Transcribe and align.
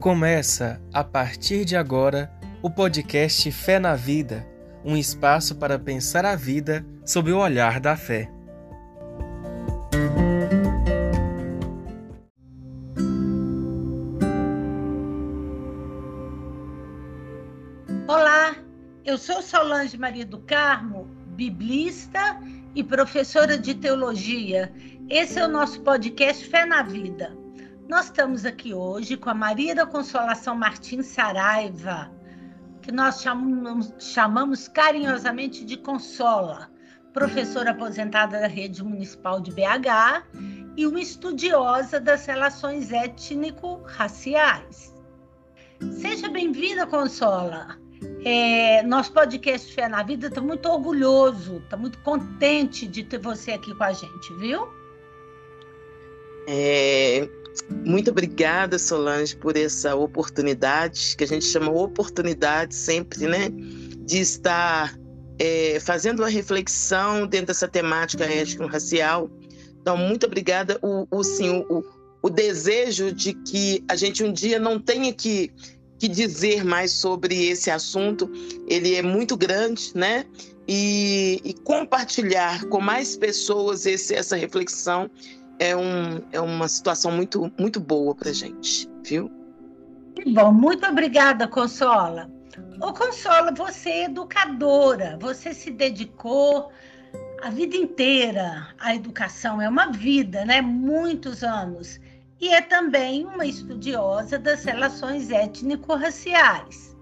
Começa, 0.00 0.80
a 0.94 1.04
partir 1.04 1.66
de 1.66 1.76
agora, 1.76 2.32
o 2.62 2.70
podcast 2.70 3.52
Fé 3.52 3.78
na 3.78 3.94
Vida 3.94 4.48
um 4.82 4.96
espaço 4.96 5.56
para 5.56 5.78
pensar 5.78 6.24
a 6.24 6.34
vida 6.34 6.86
sob 7.04 7.30
o 7.30 7.38
olhar 7.38 7.78
da 7.80 7.98
fé. 7.98 8.30
Olá, 18.08 18.56
eu 19.04 19.18
sou 19.18 19.42
Solange 19.42 19.98
Maria 19.98 20.24
do 20.24 20.38
Carmo, 20.38 21.04
biblista 21.36 22.40
e 22.74 22.82
professora 22.82 23.58
de 23.58 23.74
teologia. 23.74 24.72
Esse 25.10 25.38
é 25.38 25.44
o 25.44 25.48
nosso 25.48 25.82
podcast 25.82 26.48
Fé 26.48 26.64
na 26.64 26.82
Vida. 26.82 27.39
Nós 27.90 28.04
estamos 28.04 28.46
aqui 28.46 28.72
hoje 28.72 29.16
com 29.16 29.30
a 29.30 29.34
Maria 29.34 29.74
da 29.74 29.84
Consolação 29.84 30.54
Martins 30.54 31.06
Saraiva, 31.06 32.08
que 32.80 32.92
nós 32.92 33.20
chamamos, 33.20 33.92
chamamos 33.98 34.68
carinhosamente 34.68 35.64
de 35.64 35.76
Consola, 35.76 36.70
professora 37.12 37.72
aposentada 37.72 38.38
da 38.38 38.46
Rede 38.46 38.84
Municipal 38.84 39.40
de 39.40 39.50
BH 39.50 40.24
e 40.76 40.86
uma 40.86 41.00
estudiosa 41.00 41.98
das 41.98 42.24
relações 42.26 42.92
étnico-raciais. 42.92 44.94
Seja 45.90 46.28
bem-vinda, 46.28 46.86
Consola. 46.86 47.76
É, 48.24 48.84
nosso 48.84 49.12
podcast 49.12 49.74
Fé 49.74 49.88
na 49.88 50.04
Vida 50.04 50.28
está 50.28 50.40
muito 50.40 50.68
orgulhoso, 50.68 51.56
está 51.56 51.76
muito 51.76 51.98
contente 52.04 52.86
de 52.86 53.02
ter 53.02 53.18
você 53.18 53.50
aqui 53.50 53.74
com 53.74 53.82
a 53.82 53.92
gente, 53.92 54.32
viu? 54.34 54.68
É, 56.46 57.28
muito 57.84 58.10
obrigada, 58.10 58.78
Solange, 58.78 59.36
por 59.36 59.56
essa 59.56 59.94
oportunidade, 59.94 61.14
que 61.16 61.24
a 61.24 61.26
gente 61.26 61.44
chama 61.44 61.70
oportunidade 61.70 62.74
sempre, 62.74 63.26
né? 63.26 63.50
De 64.04 64.18
estar 64.18 64.98
é, 65.38 65.78
fazendo 65.80 66.20
uma 66.20 66.28
reflexão 66.28 67.26
dentro 67.26 67.46
dessa 67.46 67.68
temática 67.68 68.24
étnico-racial. 68.24 69.30
Então, 69.80 69.96
muito 69.96 70.26
obrigada. 70.26 70.78
O, 70.82 71.06
o, 71.10 71.24
sim, 71.24 71.64
o, 71.68 71.82
o 72.22 72.28
desejo 72.28 73.12
de 73.12 73.32
que 73.32 73.82
a 73.88 73.96
gente 73.96 74.22
um 74.22 74.32
dia 74.32 74.58
não 74.58 74.78
tenha 74.78 75.12
que, 75.12 75.50
que 75.98 76.08
dizer 76.08 76.64
mais 76.64 76.92
sobre 76.92 77.46
esse 77.46 77.70
assunto, 77.70 78.30
ele 78.68 78.94
é 78.94 79.02
muito 79.02 79.36
grande, 79.36 79.92
né? 79.94 80.26
E, 80.68 81.40
e 81.42 81.54
compartilhar 81.54 82.64
com 82.66 82.80
mais 82.80 83.16
pessoas 83.16 83.86
esse, 83.86 84.14
essa 84.14 84.36
reflexão 84.36 85.10
é, 85.60 85.76
um, 85.76 86.22
é 86.32 86.40
uma 86.40 86.66
situação 86.66 87.12
muito, 87.12 87.52
muito 87.58 87.78
boa 87.78 88.14
para 88.14 88.32
gente, 88.32 88.90
viu? 89.04 89.30
Bom, 90.32 90.52
muito 90.52 90.86
obrigada, 90.86 91.46
Consola. 91.46 92.30
Ô, 92.80 92.92
Consola, 92.94 93.52
você 93.52 93.90
é 93.90 94.04
educadora, 94.06 95.18
você 95.20 95.52
se 95.52 95.70
dedicou 95.70 96.72
a 97.42 97.50
vida 97.50 97.76
inteira 97.76 98.68
à 98.78 98.94
educação, 98.94 99.60
é 99.60 99.68
uma 99.68 99.92
vida, 99.92 100.44
né? 100.46 100.62
Muitos 100.62 101.44
anos. 101.44 102.00
E 102.40 102.48
é 102.48 102.62
também 102.62 103.26
uma 103.26 103.44
estudiosa 103.44 104.38
das 104.38 104.64
relações 104.64 105.30
étnico-raciais. 105.30 106.96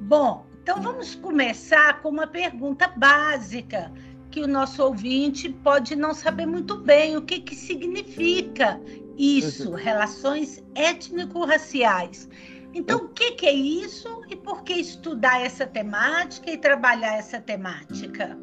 Bom, 0.00 0.46
então 0.62 0.80
vamos 0.80 1.14
começar 1.14 2.02
com 2.02 2.10
uma 2.10 2.26
pergunta 2.26 2.86
básica 2.88 3.90
que 4.34 4.40
o 4.40 4.48
nosso 4.48 4.82
ouvinte 4.82 5.48
pode 5.48 5.94
não 5.94 6.12
saber 6.12 6.44
muito 6.44 6.76
bem 6.76 7.16
o 7.16 7.22
que, 7.22 7.38
que 7.38 7.54
significa 7.54 8.80
isso, 9.16 9.70
uhum. 9.70 9.76
relações 9.76 10.60
étnico-raciais. 10.74 12.28
Então, 12.74 13.04
o 13.04 13.08
que, 13.10 13.30
que 13.36 13.46
é 13.46 13.52
isso 13.52 14.22
e 14.28 14.34
por 14.34 14.64
que 14.64 14.72
estudar 14.72 15.40
essa 15.40 15.64
temática 15.64 16.50
e 16.50 16.58
trabalhar 16.58 17.14
essa 17.14 17.40
temática? 17.40 18.36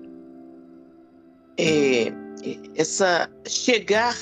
É, 1.59 2.13
essa 2.77 3.29
chegar 3.45 4.15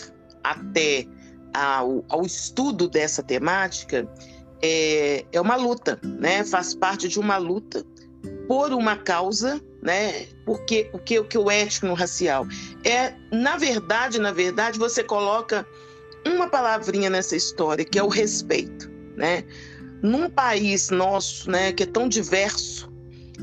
até 0.44 1.06
ao, 1.54 2.04
ao 2.10 2.26
estudo 2.26 2.90
dessa 2.90 3.22
temática 3.22 4.12
é, 4.64 5.24
é 5.32 5.40
uma 5.40 5.56
luta, 5.56 6.00
né? 6.04 6.44
Faz 6.44 6.74
parte 6.74 7.08
de 7.08 7.20
uma 7.20 7.38
luta 7.38 7.86
por 8.48 8.74
uma 8.74 8.98
causa 8.98 9.62
né? 9.82 10.26
Porque 10.46 10.90
o 10.94 11.00
que, 11.00 11.20
o 11.20 11.24
que 11.24 11.38
o 11.38 11.50
ético 11.50 11.88
no 11.88 11.94
racial 11.94 12.46
é, 12.84 13.14
na 13.32 13.58
verdade, 13.58 14.20
na 14.20 14.32
verdade, 14.32 14.78
você 14.78 15.04
coloca 15.04 15.66
uma 16.26 16.50
palavrinha 16.50 17.10
nessa 17.10 17.36
história 17.36 17.86
que 17.86 17.98
é 17.98 18.04
o 18.04 18.08
respeito, 18.10 18.90
né? 19.16 19.44
Num 20.02 20.30
país 20.30 20.90
nosso, 20.90 21.50
né, 21.50 21.74
que 21.74 21.84
é 21.84 21.86
tão 21.86 22.08
diverso 22.08 22.90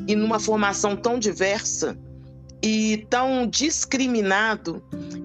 e 0.07 0.17
numa 0.17 0.39
formação 0.39 0.97
tão 0.97 1.19
diversa 1.19 1.99
e 2.63 3.07
tão 3.11 3.47
discriminado 3.47 4.83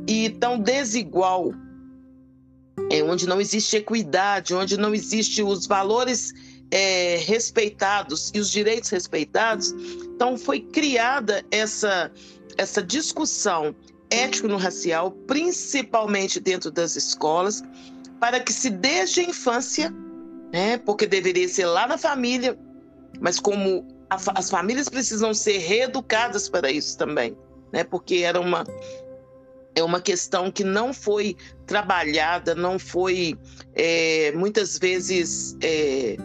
e 0.07 0.29
tão 0.29 0.59
desigual, 0.59 1.53
é 2.91 3.01
onde 3.03 3.27
não 3.27 3.39
existe 3.39 3.77
equidade, 3.77 4.53
onde 4.53 4.77
não 4.77 4.93
existe 4.93 5.41
os 5.41 5.65
valores 5.65 6.33
é, 6.71 7.17
respeitados 7.17 8.31
e 8.33 8.39
os 8.39 8.49
direitos 8.49 8.89
respeitados, 8.89 9.71
então 10.03 10.37
foi 10.37 10.61
criada 10.61 11.43
essa, 11.51 12.11
essa 12.57 12.81
discussão 12.81 13.75
étnico-racial, 14.09 15.11
principalmente 15.11 16.39
dentro 16.39 16.71
das 16.71 16.95
escolas, 16.95 17.61
para 18.19 18.39
que 18.39 18.53
se 18.53 18.69
desde 18.69 19.21
a 19.21 19.23
infância, 19.23 19.93
né, 20.51 20.77
porque 20.77 21.05
deveria 21.05 21.47
ser 21.47 21.65
lá 21.65 21.87
na 21.87 21.97
família, 21.97 22.57
mas 23.19 23.39
como 23.39 23.85
a, 24.09 24.17
as 24.35 24.49
famílias 24.49 24.87
precisam 24.87 25.33
ser 25.33 25.57
reeducadas 25.57 26.47
para 26.47 26.71
isso 26.71 26.97
também, 26.97 27.35
né, 27.71 27.83
porque 27.83 28.17
era 28.17 28.39
uma 28.39 28.63
é 29.73 29.81
uma 29.81 30.01
questão 30.01 30.51
que 30.51 30.65
não 30.65 30.93
foi 30.93 31.37
trabalhada, 31.65 32.53
não 32.53 32.77
foi 32.77 33.37
é, 33.73 34.33
muitas 34.33 34.77
vezes 34.77 35.55
é, 35.61 36.17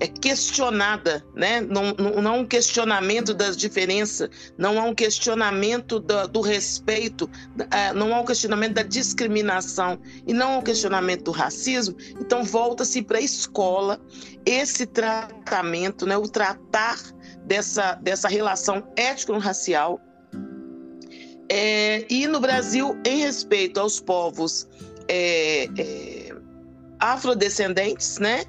é 0.00 0.08
questionada, 0.08 1.24
né? 1.34 1.60
não, 1.60 1.94
não, 1.98 2.22
não 2.22 2.32
há 2.32 2.34
um 2.34 2.46
questionamento 2.46 3.32
das 3.32 3.56
diferenças, 3.56 4.28
não 4.58 4.78
há 4.78 4.82
um 4.82 4.94
questionamento 4.94 6.00
do, 6.00 6.26
do 6.28 6.40
respeito, 6.40 7.30
é, 7.70 7.92
não 7.92 8.14
há 8.14 8.20
um 8.20 8.24
questionamento 8.24 8.74
da 8.74 8.82
discriminação 8.82 9.98
e 10.26 10.32
não 10.32 10.54
há 10.54 10.58
um 10.58 10.62
questionamento 10.62 11.24
do 11.24 11.30
racismo. 11.30 11.96
Então, 12.20 12.42
volta-se 12.42 13.02
para 13.02 13.18
a 13.18 13.22
escola 13.22 14.00
esse 14.44 14.86
tratamento, 14.86 16.06
né? 16.06 16.16
o 16.16 16.28
tratar 16.28 16.98
dessa, 17.44 17.94
dessa 17.94 18.28
relação 18.28 18.86
étnico-racial. 18.96 20.00
É, 21.48 22.04
e 22.10 22.26
no 22.26 22.40
Brasil, 22.40 22.98
em 23.06 23.18
respeito 23.18 23.78
aos 23.78 24.00
povos 24.00 24.66
é, 25.08 25.68
é, 25.78 26.34
afrodescendentes, 26.98 28.18
né? 28.18 28.44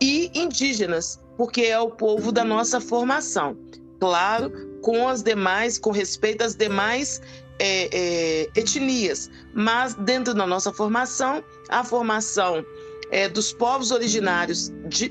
E 0.00 0.30
indígenas, 0.34 1.20
porque 1.36 1.62
é 1.62 1.78
o 1.78 1.90
povo 1.90 2.32
da 2.32 2.44
nossa 2.44 2.80
formação. 2.80 3.56
Claro, 3.98 4.52
com 4.82 5.08
as 5.08 5.22
demais, 5.22 5.78
com 5.78 5.90
respeito 5.90 6.42
às 6.42 6.54
demais 6.54 7.20
é, 7.58 7.88
é, 7.92 8.50
etnias, 8.56 9.30
mas 9.54 9.94
dentro 9.94 10.32
da 10.32 10.46
nossa 10.46 10.72
formação, 10.72 11.44
a 11.68 11.84
formação 11.84 12.64
é, 13.10 13.28
dos 13.28 13.52
povos 13.52 13.90
originários 13.90 14.72
de, 14.88 15.10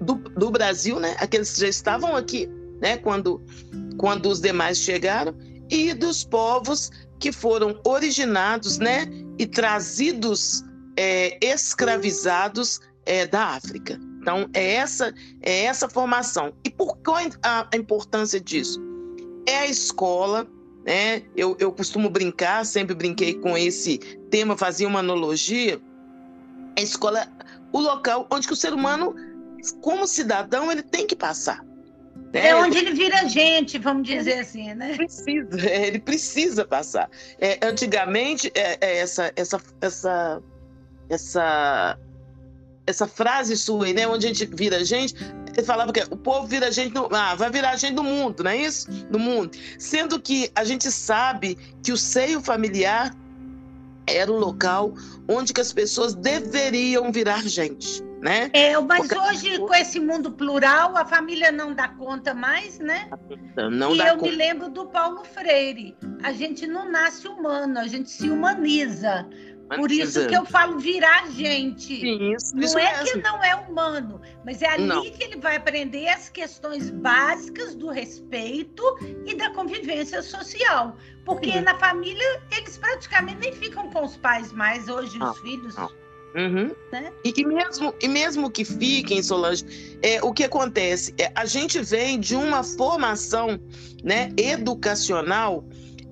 do, 0.00 0.14
do, 0.14 0.50
Brasil, 0.50 1.00
né, 1.00 1.16
aqueles 1.18 1.52
que 1.52 1.60
já 1.60 1.68
estavam 1.68 2.14
aqui, 2.14 2.48
né, 2.80 2.98
quando, 2.98 3.42
quando 3.96 4.26
os 4.26 4.40
demais 4.40 4.78
chegaram, 4.78 5.34
e 5.70 5.94
dos 5.94 6.24
povos 6.24 6.90
que 7.18 7.32
foram 7.32 7.80
originados, 7.86 8.78
né, 8.78 9.06
e 9.38 9.46
trazidos 9.46 10.62
é, 10.96 11.38
escravizados 11.40 12.80
é, 13.06 13.26
da 13.26 13.54
África. 13.54 13.98
Então, 14.20 14.48
é 14.52 14.74
essa, 14.74 15.14
é 15.40 15.64
essa 15.64 15.88
formação. 15.88 16.52
E 16.62 16.70
por 16.70 16.98
qual 16.98 17.16
a, 17.42 17.66
a 17.72 17.76
importância 17.76 18.38
disso? 18.38 18.78
É 19.46 19.60
a 19.60 19.66
escola, 19.66 20.46
né? 20.84 21.22
Eu, 21.34 21.56
eu 21.58 21.72
costumo 21.72 22.10
brincar, 22.10 22.64
sempre 22.66 22.94
brinquei 22.94 23.34
com 23.34 23.56
esse 23.56 23.98
tema, 24.30 24.56
fazia 24.56 24.86
uma 24.86 24.98
analogia. 24.98 25.80
A 26.78 26.82
escola, 26.82 27.26
o 27.72 27.80
local 27.80 28.26
onde 28.30 28.50
o 28.52 28.56
ser 28.56 28.74
humano, 28.74 29.14
como 29.80 30.06
cidadão, 30.06 30.70
ele 30.70 30.82
tem 30.82 31.06
que 31.06 31.16
passar. 31.16 31.64
Né? 32.32 32.48
É 32.48 32.54
onde 32.54 32.76
ele 32.76 32.92
vira 32.92 33.26
gente, 33.26 33.78
vamos 33.78 34.06
dizer 34.06 34.40
assim, 34.40 34.74
né? 34.74 34.94
Precisa, 34.96 35.60
é, 35.66 35.86
ele 35.86 35.98
precisa 35.98 36.64
passar. 36.66 37.10
É, 37.38 37.58
antigamente, 37.66 38.52
é, 38.54 38.76
é 38.80 38.98
essa, 38.98 39.32
essa, 39.34 39.60
essa, 39.80 40.42
essa 41.08 41.98
essa 42.90 43.06
frase 43.06 43.56
sua 43.56 43.92
né? 43.92 44.06
Onde 44.06 44.26
a 44.26 44.28
gente 44.28 44.46
vira 44.46 44.84
gente, 44.84 45.14
ele 45.56 45.66
falava 45.66 45.92
que 45.92 46.02
o 46.10 46.16
povo 46.16 46.46
vira 46.46 46.70
gente 46.70 46.92
do, 46.92 47.08
ah, 47.12 47.34
vai 47.34 47.50
virar 47.50 47.76
gente 47.76 47.94
do 47.94 48.04
mundo, 48.04 48.44
não 48.44 48.50
é 48.50 48.56
isso? 48.56 48.90
Do 49.10 49.18
mundo. 49.18 49.56
Sendo 49.78 50.20
que 50.20 50.50
a 50.54 50.64
gente 50.64 50.90
sabe 50.90 51.56
que 51.82 51.92
o 51.92 51.96
seio 51.96 52.40
familiar 52.40 53.14
era 54.06 54.30
o 54.30 54.36
local 54.36 54.94
onde 55.28 55.52
que 55.52 55.60
as 55.60 55.72
pessoas 55.72 56.14
deveriam 56.14 57.10
virar 57.12 57.42
gente. 57.42 58.02
né? 58.20 58.50
É, 58.52 58.78
mas 58.78 59.08
Porque... 59.08 59.16
hoje, 59.16 59.58
com 59.58 59.74
esse 59.74 59.98
mundo 59.98 60.30
plural, 60.30 60.96
a 60.96 61.06
família 61.06 61.50
não 61.50 61.72
dá 61.72 61.88
conta 61.88 62.34
mais, 62.34 62.78
né? 62.78 63.08
Não 63.56 63.94
e 63.94 63.98
dá 63.98 64.08
eu 64.08 64.18
conta. 64.18 64.30
me 64.30 64.36
lembro 64.36 64.68
do 64.68 64.86
Paulo 64.86 65.24
Freire. 65.24 65.96
A 66.22 66.32
gente 66.32 66.66
não 66.66 66.90
nasce 66.90 67.26
humano, 67.26 67.78
a 67.78 67.86
gente 67.86 68.10
se 68.10 68.28
humaniza. 68.28 69.26
Por 69.76 69.90
isso 69.90 70.26
que 70.26 70.36
eu 70.36 70.44
falo 70.44 70.78
virar 70.78 71.30
gente. 71.30 72.00
Sim, 72.00 72.34
isso, 72.34 72.54
não 72.54 72.62
isso 72.62 72.78
é 72.78 72.98
mesmo. 72.98 73.06
que 73.06 73.18
não 73.22 73.42
é 73.44 73.54
humano, 73.54 74.20
mas 74.44 74.62
é 74.62 74.68
ali 74.68 74.86
Não. 74.86 75.02
que 75.02 75.22
ele 75.22 75.36
vai 75.36 75.56
aprender 75.56 76.08
as 76.08 76.28
questões 76.28 76.90
básicas 76.90 77.74
do 77.74 77.88
respeito 77.88 78.82
e 79.26 79.34
da 79.34 79.50
convivência 79.50 80.22
social. 80.22 80.96
Porque 81.24 81.52
Sim. 81.52 81.60
na 81.60 81.78
família 81.78 82.42
eles 82.50 82.78
praticamente 82.78 83.40
nem 83.40 83.52
ficam 83.52 83.88
com 83.90 84.04
os 84.04 84.16
pais 84.16 84.52
mais 84.52 84.88
hoje, 84.88 85.18
Não, 85.18 85.30
os 85.30 85.38
filhos. 85.38 85.76
não. 85.76 85.90
Uhum. 86.34 86.70
Né? 86.92 87.12
E, 87.24 87.32
e 87.36 87.44
mesmo, 87.44 87.92
e 88.00 88.06
mesmo 88.06 88.50
que 88.50 88.64
fiquem, 88.64 89.20
Solange, 89.20 89.64
é, 90.00 90.22
o 90.22 90.32
que 90.32 90.44
acontece? 90.44 91.12
É, 91.18 91.32
a 91.34 91.44
gente 91.44 91.80
vem 91.80 92.20
de 92.20 92.36
uma 92.36 92.62
formação 92.62 93.58
né, 94.04 94.30
educacional 94.36 95.64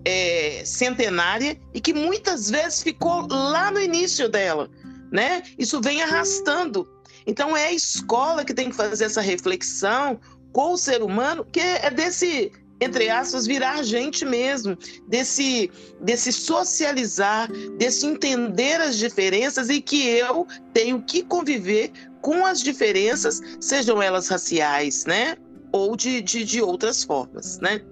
é, 0.09 0.63
centenária 0.65 1.61
e 1.75 1.83
que 1.83 1.93
muitas 1.93 2.49
vezes 2.49 2.83
ficou 2.83 3.27
lá 3.31 3.71
no 3.71 3.79
início 3.79 4.27
dela. 4.27 4.71
Né? 5.13 5.43
Isso 5.59 5.83
vem 5.83 6.03
arrastando. 6.03 6.89
Então 7.27 7.55
é 7.55 7.67
a 7.67 7.73
escola 7.73 8.43
que 8.43 8.55
tem 8.55 8.71
que 8.71 8.77
fazer 8.77 9.05
essa 9.05 9.21
reflexão 9.21 10.19
com 10.51 10.73
o 10.73 10.79
ser 10.79 11.03
humano, 11.03 11.45
que 11.45 11.61
é 11.61 11.91
desse, 11.91 12.51
entre 12.81 13.11
aspas, 13.11 13.47
virar 13.47 13.83
gente 13.83 14.25
mesmo, 14.25 14.79
desse, 15.07 15.71
desse 16.01 16.33
socializar, 16.33 17.53
desse 17.77 18.07
entender 18.07 18.81
as 18.81 18.97
diferenças 18.97 19.69
e 19.69 19.79
que 19.79 20.09
eu 20.09 20.47
tenho 20.73 21.03
que 21.03 21.23
conviver 21.23 21.93
com 22.23 22.47
as 22.47 22.63
diferenças, 22.63 23.43
sejam 23.61 24.01
elas 24.01 24.29
raciais, 24.29 25.05
né? 25.05 25.37
Ou 25.71 25.95
de, 25.95 26.23
de, 26.23 26.45
de 26.45 26.63
outras 26.63 27.05
formas, 27.05 27.59
né? 27.59 27.83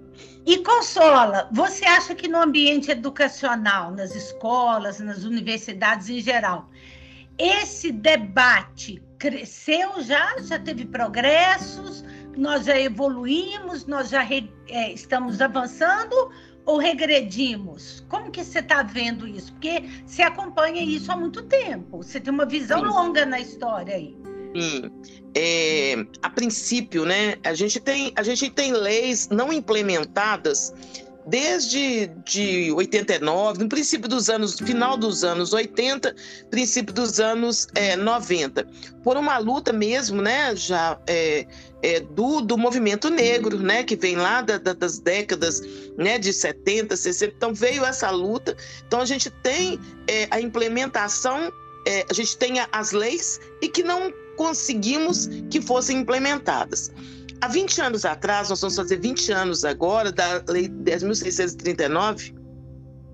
E 0.47 0.59
Consola, 0.59 1.49
você 1.51 1.83
acha 1.83 2.15
que 2.15 2.25
no 2.29 2.37
ambiente 2.41 2.89
educacional, 2.89 3.91
nas 3.91 4.15
escolas, 4.15 4.97
nas 5.01 5.25
universidades 5.25 6.09
em 6.09 6.21
geral, 6.21 6.69
esse 7.37 7.91
debate 7.91 9.03
cresceu 9.19 10.01
já? 10.01 10.37
Já 10.39 10.57
teve 10.57 10.85
progressos? 10.85 12.01
Nós 12.37 12.63
já 12.63 12.79
evoluímos? 12.79 13.85
Nós 13.87 14.07
já 14.07 14.21
re- 14.21 14.49
é, 14.69 14.93
estamos 14.93 15.41
avançando? 15.41 16.15
Ou 16.65 16.77
regredimos? 16.77 18.05
Como 18.07 18.31
que 18.31 18.41
você 18.41 18.59
está 18.59 18.83
vendo 18.83 19.27
isso? 19.27 19.51
Porque 19.51 19.83
você 20.05 20.21
acompanha 20.21 20.81
isso 20.81 21.11
há 21.11 21.17
muito 21.17 21.43
tempo. 21.43 21.97
Você 21.97 22.21
tem 22.21 22.31
uma 22.33 22.45
visão 22.45 22.79
Sim. 22.79 22.85
longa 22.85 23.25
na 23.25 23.41
história 23.41 23.95
aí. 23.97 24.17
Sim. 24.55 24.91
É, 25.35 25.95
a 26.21 26.29
princípio, 26.29 27.05
né, 27.05 27.35
a 27.43 27.53
gente 27.53 27.79
tem 27.79 28.11
a 28.15 28.23
gente 28.23 28.49
tem 28.49 28.71
leis 28.73 29.29
não 29.29 29.53
implementadas 29.53 30.73
desde 31.27 32.07
de 32.25 32.71
89, 32.71 33.59
no 33.63 33.69
princípio 33.69 34.07
dos 34.07 34.29
anos, 34.29 34.57
final 34.59 34.95
dos 34.95 35.25
anos 35.25 35.51
80, 35.51 36.15
princípio 36.49 36.93
dos 36.93 37.19
anos 37.19 37.67
é, 37.75 37.97
90, 37.97 38.65
por 39.03 39.17
uma 39.17 39.37
luta 39.37 39.73
mesmo, 39.73 40.21
né, 40.21 40.55
já 40.55 40.97
é, 41.05 41.45
é, 41.83 41.99
do, 41.99 42.39
do 42.39 42.57
movimento 42.57 43.09
negro, 43.09 43.59
né, 43.59 43.83
que 43.83 43.95
vem 43.97 44.15
lá 44.15 44.41
da- 44.41 44.57
da- 44.57 44.73
das 44.73 44.99
décadas, 44.99 45.61
né, 45.97 46.17
de 46.17 46.31
70, 46.31 46.95
60, 46.95 47.33
então 47.35 47.53
veio 47.53 47.83
essa 47.83 48.09
luta, 48.09 48.55
então 48.87 49.01
a 49.01 49.05
gente 49.05 49.29
tem 49.29 49.77
é, 50.07 50.27
a 50.31 50.39
implementação, 50.39 51.51
é, 51.85 52.05
a 52.09 52.13
gente 52.13 52.37
tem 52.37 52.53
as 52.71 52.91
leis 52.93 53.37
e 53.61 53.67
que 53.67 53.83
não 53.83 54.13
conseguimos 54.37 55.27
que 55.49 55.59
fossem 55.59 55.97
implementadas. 55.99 56.91
Há 57.41 57.47
20 57.49 57.81
anos 57.81 58.05
atrás, 58.05 58.49
nós 58.49 58.61
vamos 58.61 58.75
fazer 58.75 58.99
20 58.99 59.31
anos 59.31 59.65
agora, 59.65 60.11
da 60.11 60.43
Lei 60.47 60.69
10.639, 60.69 62.33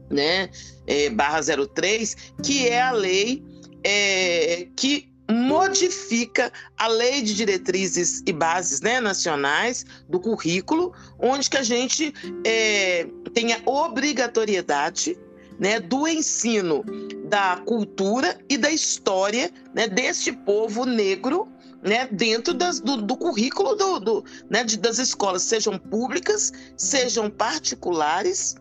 né, 0.10 0.50
é, 0.86 1.10
barra 1.10 1.42
03, 1.42 2.16
que 2.44 2.68
é 2.68 2.81
a 2.81 2.92
lei 2.92 3.44
é, 3.84 4.68
que 4.78 5.12
modifica 5.30 6.52
a 6.78 6.88
lei 6.88 7.22
de 7.22 7.34
diretrizes 7.34 8.22
e 8.25 8.34
bases 8.34 8.81
né, 8.81 9.00
nacionais 9.00 9.86
do 10.08 10.20
currículo, 10.20 10.94
onde 11.18 11.50
que 11.50 11.58
a 11.58 11.64
gente 11.64 12.14
é, 12.46 13.08
tem 13.34 13.54
a 13.54 13.62
obrigatoriedade 13.66 15.18
né, 15.63 15.80
do 15.80 16.06
ensino 16.06 16.83
da 17.30 17.56
cultura 17.65 18.38
e 18.50 18.57
da 18.57 18.69
história 18.69 19.50
né, 19.74 19.88
deste 19.88 20.33
povo 20.33 20.83
negro 20.86 21.48
né, 21.81 22.06
dentro 22.12 22.54
das- 22.54 22.81
do, 22.81 22.98
do 22.98 23.15
currículo 23.15 23.74
do, 23.74 24.00
do, 24.01 24.25
né, 24.50 24.65
de- 24.65 24.77
das 24.77 25.00
escolas, 25.00 25.44
sejam 25.44 25.80
públicas, 25.80 26.51
sejam 26.75 27.30
particulares, 27.30 28.56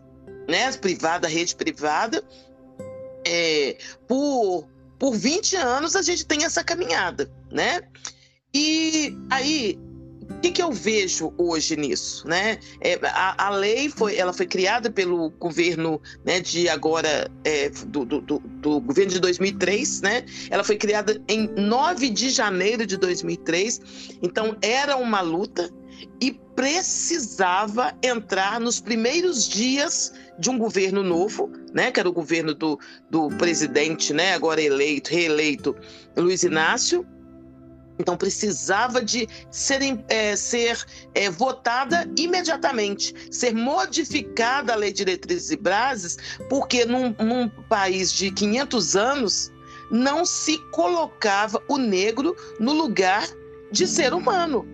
né, 0.47 0.71
privada, 0.71 1.27
rede 1.27 1.53
privada. 1.57 2.23
É, 3.27 3.77
por, 4.07 4.65
por 4.97 5.13
20 5.13 5.57
anos 5.57 5.97
a 5.97 6.01
gente 6.01 6.25
tem 6.25 6.45
essa 6.45 6.63
caminhada, 6.63 7.29
né? 7.51 7.81
E 8.53 9.13
aí, 9.29 9.77
o 10.37 10.41
que, 10.41 10.51
que 10.51 10.61
eu 10.61 10.71
vejo 10.71 11.33
hoje 11.37 11.75
nisso, 11.75 12.27
né? 12.27 12.59
É, 12.81 12.99
a, 13.03 13.47
a 13.47 13.49
lei 13.49 13.89
foi, 13.89 14.15
ela 14.17 14.33
foi 14.33 14.45
criada 14.45 14.91
pelo 14.91 15.29
governo, 15.31 16.01
né, 16.25 16.39
de 16.39 16.67
agora 16.67 17.29
é, 17.43 17.69
do, 17.69 18.03
do, 18.05 18.21
do- 18.21 18.39
do 18.39 18.79
governo 18.81 19.11
de 19.11 19.19
2003, 19.19 20.01
né? 20.01 20.25
Ela 20.49 20.63
foi 20.63 20.75
criada 20.77 21.21
em 21.27 21.47
9 21.55 22.09
de 22.09 22.29
janeiro 22.29 22.85
de 22.85 22.97
2003, 22.97 23.81
então 24.21 24.57
era 24.61 24.95
uma 24.97 25.21
luta 25.21 25.69
e 26.21 26.31
precisava 26.55 27.93
entrar 28.03 28.59
nos 28.59 28.79
primeiros 28.79 29.47
dias 29.47 30.11
de 30.39 30.49
um 30.49 30.57
governo 30.57 31.03
novo, 31.03 31.49
né? 31.73 31.91
Que 31.91 31.99
era 31.99 32.09
o 32.09 32.13
governo 32.13 32.53
do, 32.53 32.79
do 33.09 33.29
presidente, 33.37 34.13
né? 34.13 34.33
Agora 34.33 34.61
eleito, 34.61 35.09
reeleito, 35.11 35.75
Luiz 36.17 36.43
Inácio. 36.43 37.05
Então 37.99 38.17
precisava 38.17 39.03
de 39.03 39.27
ser, 39.51 39.81
é, 40.09 40.35
ser 40.35 40.83
é, 41.13 41.29
votada 41.29 42.09
imediatamente, 42.17 43.13
ser 43.31 43.53
modificada 43.53 44.73
a 44.73 44.75
lei 44.75 44.91
de 44.91 45.03
diretrizes 45.03 45.51
e 45.51 45.57
bases, 45.57 46.17
porque 46.49 46.85
num, 46.85 47.15
num 47.19 47.49
país 47.69 48.11
de 48.11 48.31
500 48.31 48.95
anos 48.95 49.51
não 49.91 50.25
se 50.25 50.57
colocava 50.71 51.61
o 51.67 51.77
negro 51.77 52.35
no 52.59 52.73
lugar 52.73 53.27
de 53.71 53.87
ser 53.87 54.13
humano, 54.13 54.67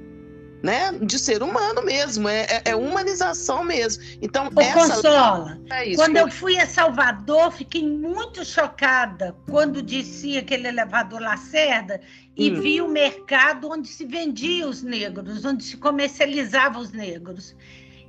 né? 0.61 0.91
De 1.01 1.17
ser 1.17 1.41
humano 1.41 1.81
mesmo, 1.83 2.27
é, 2.27 2.41
é- 2.41 2.61
é 2.71 2.75
humanização 2.75 3.63
mesmo. 3.63 4.03
Então 4.21 4.49
Ô, 4.55 4.61
essa 4.61 4.95
Consola, 4.95 5.59
é. 5.71 5.95
Quando 5.95 6.17
eu 6.17 6.29
fui 6.31 6.57
a 6.57 6.65
Salvador, 6.65 7.51
fiquei 7.51 7.87
muito 7.87 8.43
chocada 8.43 9.35
quando 9.49 9.81
descia 9.81 10.39
aquele 10.41 10.67
elevador 10.67 11.21
Lacerda 11.21 12.01
e 12.35 12.51
Hum. 12.51 12.61
vi 12.61 12.81
o 12.81 12.87
mercado 12.87 13.69
onde 13.71 13.87
se 13.87 14.05
vendia 14.05 14.67
os 14.67 14.83
negros, 14.83 15.45
onde 15.45 15.63
se 15.63 15.77
comercializava 15.77 16.79
os 16.79 16.91
negros. 16.91 17.55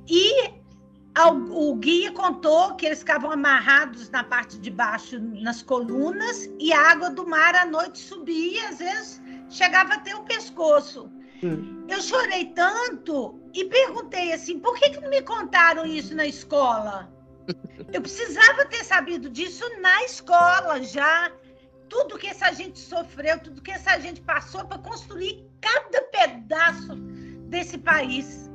E 0.07 0.51
ao- 1.15 1.35
o 1.35 1.75
guia 1.75 2.11
contou 2.11 2.75
que 2.75 2.85
eles 2.85 2.99
ficavam 2.99 3.31
amarrados 3.31 4.09
na 4.09 4.23
parte 4.23 4.57
de 4.57 4.69
baixo, 4.71 5.19
nas 5.19 5.61
colunas, 5.61 6.49
e 6.59 6.71
a 6.73 6.91
água 6.91 7.09
do 7.09 7.27
mar 7.27 7.55
à 7.55 7.65
noite 7.65 7.99
subia, 7.99 8.69
às 8.69 8.79
vezes 8.79 9.21
chegava 9.49 9.93
até 9.95 10.15
o 10.15 10.23
pescoço. 10.23 11.09
Hum. 11.43 11.85
Eu 11.87 12.01
chorei 12.01 12.45
tanto 12.53 13.39
e 13.53 13.65
perguntei 13.65 14.31
assim: 14.33 14.59
por 14.59 14.77
que, 14.77 14.91
que 14.91 15.01
não 15.01 15.09
me 15.09 15.21
contaram 15.21 15.85
isso 15.85 16.15
na 16.15 16.25
escola? 16.25 17.11
Eu 17.91 18.01
precisava 18.01 18.65
ter 18.65 18.83
sabido 18.83 19.29
disso 19.29 19.63
na 19.81 20.03
escola 20.03 20.81
já. 20.81 21.31
Tudo 21.89 22.17
que 22.17 22.27
essa 22.27 22.53
gente 22.53 22.79
sofreu, 22.79 23.37
tudo 23.39 23.61
que 23.61 23.71
essa 23.71 23.99
gente 23.99 24.21
passou 24.21 24.65
para 24.65 24.77
construir 24.77 25.45
cada 25.59 26.01
pedaço 26.03 26.95
desse 27.49 27.77
país. 27.77 28.49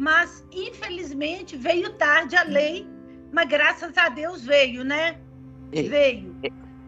Mas, 0.00 0.42
infelizmente, 0.50 1.58
veio 1.58 1.92
tarde 1.98 2.36
a 2.36 2.42
lei, 2.42 2.88
mas 3.30 3.46
graças 3.48 3.94
a 3.98 4.08
Deus 4.08 4.46
veio, 4.46 4.82
né? 4.82 5.20
É. 5.72 5.82
Veio. 5.82 6.34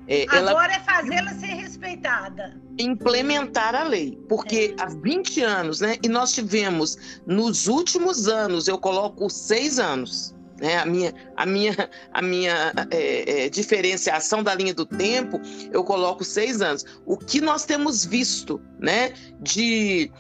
É, 0.09 0.26
Agora 0.28 0.73
é 0.73 0.80
fazê-la 0.80 1.32
ser 1.35 1.54
respeitada. 1.54 2.61
implementar 2.78 3.75
a 3.75 3.85
lei, 3.85 4.18
porque 4.28 4.75
há 4.78 4.87
20 4.87 5.42
anos, 5.42 5.80
né? 5.80 5.97
E 6.02 6.09
nós 6.09 6.32
tivemos 6.32 6.97
nos 7.26 7.68
últimos 7.68 8.28
anos, 8.28 8.66
eu 8.66 8.78
coloco 8.78 9.30
seis 9.30 9.78
anos, 9.78 10.35
né? 10.59 10.78
A 10.78 10.87
minha, 10.87 11.14
a 11.37 11.47
minha, 11.47 11.90
a 12.12 12.23
minha 12.23 12.73
é, 12.90 13.44
é, 13.44 13.49
diferenciação 13.49 14.42
da 14.42 14.54
linha 14.54 14.75
do 14.75 14.87
tempo, 14.87 15.40
eu 15.73 15.85
coloco 15.85 16.25
seis 16.25 16.61
anos. 16.61 16.85
O 17.06 17.16
que 17.16 17.40
nós 17.40 17.64
temos 17.64 18.04
visto, 18.04 18.61
né? 18.80 19.12
De, 19.40 20.11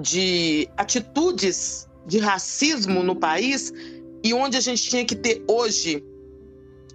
de 0.00 0.68
atitudes 0.76 1.88
de 2.06 2.18
racismo 2.18 3.02
no 3.02 3.14
país 3.14 3.72
e 4.22 4.34
onde 4.34 4.56
a 4.56 4.60
gente 4.60 4.82
tinha 4.82 5.04
que 5.04 5.14
ter 5.14 5.42
hoje 5.48 6.02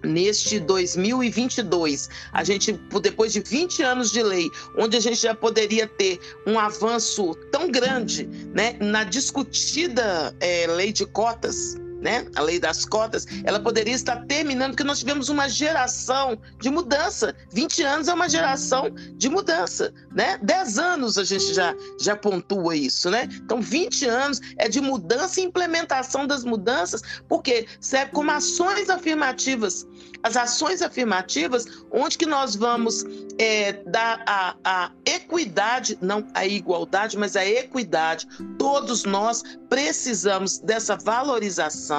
neste 0.02 0.58
2022, 0.60 2.08
a 2.32 2.44
gente, 2.44 2.72
depois 3.00 3.32
de 3.32 3.40
20 3.40 3.82
anos 3.82 4.10
de 4.10 4.22
lei, 4.22 4.50
onde 4.76 4.96
a 4.96 5.00
gente 5.00 5.20
já 5.20 5.34
poderia 5.34 5.86
ter 5.86 6.20
um 6.46 6.58
avanço 6.58 7.34
tão 7.50 7.70
grande 7.70 8.26
né, 8.54 8.76
na 8.80 9.04
discutida 9.04 10.34
é, 10.40 10.66
lei 10.66 10.92
de 10.92 11.06
cotas, 11.06 11.76
né, 12.06 12.24
a 12.36 12.40
lei 12.40 12.60
das 12.60 12.84
cotas, 12.84 13.26
ela 13.42 13.58
poderia 13.58 13.92
estar 13.92 14.24
terminando, 14.26 14.70
porque 14.70 14.84
nós 14.84 15.00
tivemos 15.00 15.28
uma 15.28 15.48
geração 15.48 16.38
de 16.60 16.70
mudança. 16.70 17.34
20 17.50 17.82
anos 17.82 18.06
é 18.06 18.14
uma 18.14 18.28
geração 18.28 18.94
de 19.16 19.28
mudança, 19.28 19.92
né? 20.14 20.38
10 20.40 20.78
anos 20.78 21.18
a 21.18 21.24
gente 21.24 21.52
já, 21.52 21.74
já 22.00 22.14
pontua 22.14 22.76
isso, 22.76 23.10
né? 23.10 23.28
Então, 23.44 23.60
20 23.60 24.06
anos 24.06 24.40
é 24.56 24.68
de 24.68 24.80
mudança 24.80 25.40
e 25.40 25.44
implementação 25.44 26.28
das 26.28 26.44
mudanças, 26.44 27.02
porque 27.28 27.66
serve 27.80 28.12
como 28.12 28.30
ações 28.30 28.88
afirmativas. 28.88 29.84
As 30.22 30.36
ações 30.36 30.82
afirmativas, 30.82 31.66
onde 31.90 32.16
que 32.16 32.26
nós 32.26 32.54
vamos 32.54 33.04
é, 33.38 33.72
dar 33.84 34.22
a, 34.26 34.56
a 34.64 34.92
equidade, 35.04 35.98
não 36.00 36.24
a 36.34 36.46
igualdade, 36.46 37.16
mas 37.18 37.34
a 37.36 37.44
equidade. 37.44 38.28
Todos 38.58 39.04
nós 39.04 39.42
precisamos 39.68 40.58
dessa 40.58 40.96
valorização, 40.96 41.95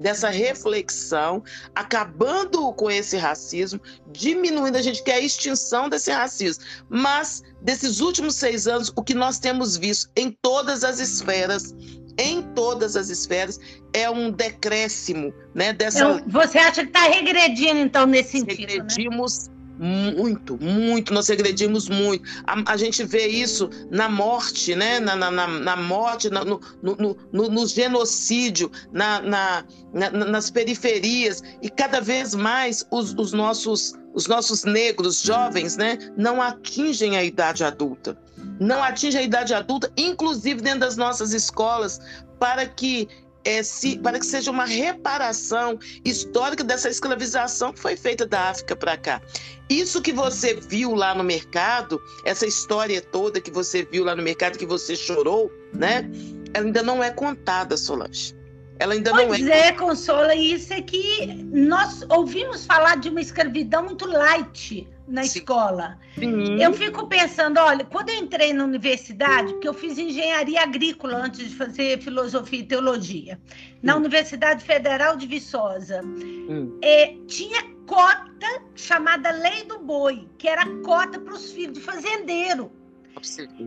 dessa 0.00 0.28
reflexão, 0.28 1.42
acabando 1.74 2.72
com 2.74 2.90
esse 2.90 3.16
racismo, 3.16 3.80
diminuindo. 4.10 4.76
A 4.76 4.82
gente 4.82 5.02
quer 5.02 5.14
a 5.14 5.20
extinção 5.20 5.88
desse 5.88 6.10
racismo. 6.10 6.64
Mas, 6.88 7.42
desses 7.60 8.00
últimos 8.00 8.36
seis 8.36 8.66
anos, 8.66 8.92
o 8.96 9.02
que 9.02 9.14
nós 9.14 9.38
temos 9.38 9.76
visto 9.76 10.10
em 10.16 10.30
todas 10.42 10.84
as 10.84 11.00
esferas 11.00 11.74
em 12.18 12.42
todas 12.54 12.96
as 12.96 13.08
esferas 13.08 13.58
é 13.92 14.08
um 14.10 14.30
decréscimo, 14.30 15.32
né? 15.54 15.72
Dessa... 15.72 15.98
Então, 15.98 16.22
você 16.28 16.58
acha 16.58 16.82
que 16.82 16.88
está 16.88 17.08
regredindo 17.08 17.80
então 17.80 18.06
nesse 18.06 18.40
sentido? 18.40 18.60
Né? 18.60 18.66
Regredimos 18.74 19.48
né? 19.48 19.51
Muito, 19.82 20.56
muito, 20.62 21.12
nós 21.12 21.26
regredimos 21.28 21.88
muito. 21.88 22.22
A, 22.46 22.72
a, 22.72 22.76
gente 22.76 23.02
vê 23.02 23.26
isso 23.26 23.68
na 23.90 24.08
morte, 24.08 24.76
né? 24.76 25.00
na, 25.00 25.16
na, 25.16 25.30
na 25.30 25.76
morte, 25.76 26.30
na, 26.30 26.44
no, 26.44 26.60
no, 26.80 27.16
no, 27.32 27.48
no, 27.48 27.66
genocídio, 27.66 28.70
na, 28.92 29.20
na, 29.20 29.64
nas 30.10 30.50
periferias, 30.50 31.42
e 31.60 31.68
cada 31.68 32.00
vez 32.00 32.32
mais 32.32 32.86
os, 32.92 33.12
os, 33.14 33.32
nossos, 33.32 33.94
os 34.14 34.28
nossos 34.28 34.62
negros 34.62 35.20
jovens 35.20 35.76
né? 35.76 35.98
não 36.16 36.40
atingem 36.40 37.16
a 37.16 37.24
idade 37.24 37.64
adulta. 37.64 38.16
Não 38.60 38.84
atingem 38.84 39.20
a 39.20 39.24
idade 39.24 39.52
adulta, 39.52 39.90
inclusive 39.96 40.60
dentro 40.60 40.80
das 40.80 40.96
nossas 40.96 41.32
escolas, 41.32 41.98
para 42.38 42.66
que 42.66 43.08
é, 43.44 43.62
se, 43.62 43.98
para 43.98 44.18
que 44.18 44.26
seja 44.26 44.50
uma 44.50 44.64
reparação 44.64 45.78
histórica 46.04 46.62
dessa 46.62 46.88
escravização 46.88 47.72
que 47.72 47.80
foi 47.80 47.96
feita 47.96 48.26
da 48.26 48.50
África 48.50 48.76
para 48.76 48.96
cá. 48.96 49.20
Isso 49.68 50.02
que 50.02 50.12
você 50.12 50.54
viu 50.54 50.94
lá 50.94 51.14
no 51.14 51.24
mercado, 51.24 52.00
essa 52.24 52.46
história 52.46 53.00
toda 53.00 53.40
que 53.40 53.50
você 53.50 53.84
viu 53.84 54.04
lá 54.04 54.14
no 54.14 54.22
mercado, 54.22 54.58
que 54.58 54.66
você 54.66 54.94
chorou, 54.94 55.50
né? 55.72 56.08
Ela 56.54 56.66
ainda 56.66 56.82
não 56.82 57.02
é 57.02 57.10
contada, 57.10 57.76
Solange. 57.76 58.34
Ela 58.78 58.94
ainda 58.94 59.10
pois 59.10 59.40
não 59.40 59.52
é. 59.52 59.68
é, 59.68 59.72
Consola, 59.72 60.34
isso 60.34 60.72
é 60.72 60.82
que 60.82 61.26
nós 61.52 62.04
ouvimos 62.08 62.66
falar 62.66 62.96
de 62.96 63.08
uma 63.08 63.20
escravidão 63.20 63.84
muito 63.84 64.06
light 64.06 64.88
na 65.12 65.22
Sim. 65.24 65.38
escola. 65.38 65.98
Sim. 66.14 66.60
Eu 66.60 66.72
fico 66.72 67.06
pensando, 67.06 67.58
olha, 67.60 67.84
quando 67.84 68.08
eu 68.08 68.16
entrei 68.16 68.52
na 68.52 68.64
universidade, 68.64 69.52
porque 69.52 69.68
eu 69.68 69.74
fiz 69.74 69.98
engenharia 69.98 70.62
agrícola 70.62 71.18
antes 71.18 71.50
de 71.50 71.54
fazer 71.54 72.00
filosofia 72.00 72.60
e 72.60 72.62
teologia, 72.64 73.38
na 73.82 73.94
hum. 73.94 73.98
Universidade 73.98 74.64
Federal 74.64 75.16
de 75.16 75.26
Viçosa, 75.26 76.00
hum. 76.02 76.78
é, 76.82 77.14
tinha 77.26 77.62
cota 77.86 78.62
chamada 78.74 79.30
Lei 79.30 79.64
do 79.64 79.78
Boi, 79.80 80.26
que 80.38 80.48
era 80.48 80.66
cota 80.82 81.20
para 81.20 81.34
os 81.34 81.52
filhos 81.52 81.74
de 81.74 81.80
fazendeiro. 81.80 82.72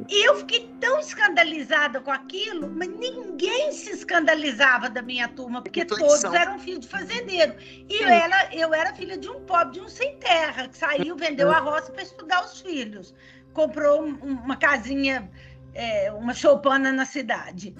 E 0.10 0.28
eu 0.28 0.38
fiquei 0.38 0.70
tão 0.80 1.00
escandalizada 1.00 2.02
com 2.02 2.12
aquilo, 2.12 2.70
mas 2.70 2.90
ninguém 2.90 3.72
se 3.72 3.92
escandalizava 3.92 4.90
da 4.90 5.02
minha 5.02 5.28
turma, 5.28 5.62
porque 5.62 5.86
todos 5.86 6.24
eram 6.24 6.60
filhos 6.60 6.82
de 6.82 6.88
fazendeiro. 6.88 7.56
E 7.90 8.02
eu 8.02 8.08
era, 8.08 8.56
eu 8.56 8.74
era 8.74 8.94
filha 8.94 9.18
de 9.18 9.30
um 9.30 9.42
pobre, 9.42 9.76
de 9.76 9.82
um 9.82 9.88
sem 9.88 10.18
terra, 10.18 10.68
que 10.68 10.78
saiu, 10.78 11.16
vendeu 11.16 11.52
a 11.52 11.60
roça 11.60 11.92
para 11.92 12.04
estudar 12.04 12.44
os 12.44 12.62
filhos. 12.62 13.14
Comprou 13.54 14.04
um, 14.04 14.16
uma 14.16 14.58
casinha, 14.58 15.30
é, 15.74 16.12
uma 16.12 16.34
choupana 16.34 16.92
na 16.92 17.06
cidade. 17.06 17.74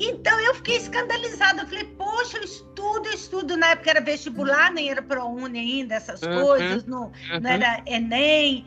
Então 0.00 0.40
eu 0.40 0.54
fiquei 0.56 0.76
escandalizada. 0.76 1.62
Eu 1.62 1.66
falei, 1.66 1.84
poxa, 1.84 2.38
eu 2.38 2.44
estudo, 2.44 3.06
eu 3.06 3.14
estudo. 3.14 3.56
Na 3.56 3.68
época 3.68 3.90
era 3.90 4.00
vestibular, 4.00 4.72
nem 4.72 4.90
era 4.90 5.02
ProUni 5.02 5.58
ainda, 5.58 5.94
essas 5.94 6.22
uhum, 6.22 6.42
coisas, 6.42 6.84
não, 6.86 7.04
uhum. 7.04 7.40
não 7.40 7.50
era 7.50 7.82
Enem. 7.86 8.64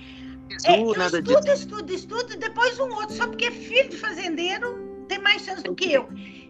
É, 0.66 0.98
nada 0.98 1.20
estudo, 1.20 1.42
disso. 1.42 1.54
estudo, 1.54 1.94
estudo, 1.94 2.34
e 2.34 2.38
depois 2.38 2.80
um 2.80 2.94
outro, 2.94 3.16
só 3.16 3.28
porque 3.28 3.46
é 3.46 3.52
filho 3.52 3.90
de 3.90 3.98
fazendeiro 3.98 5.06
tem 5.08 5.20
mais 5.20 5.44
chance 5.44 5.64
do 5.64 5.76
que 5.76 5.92
eu. 5.92 6.10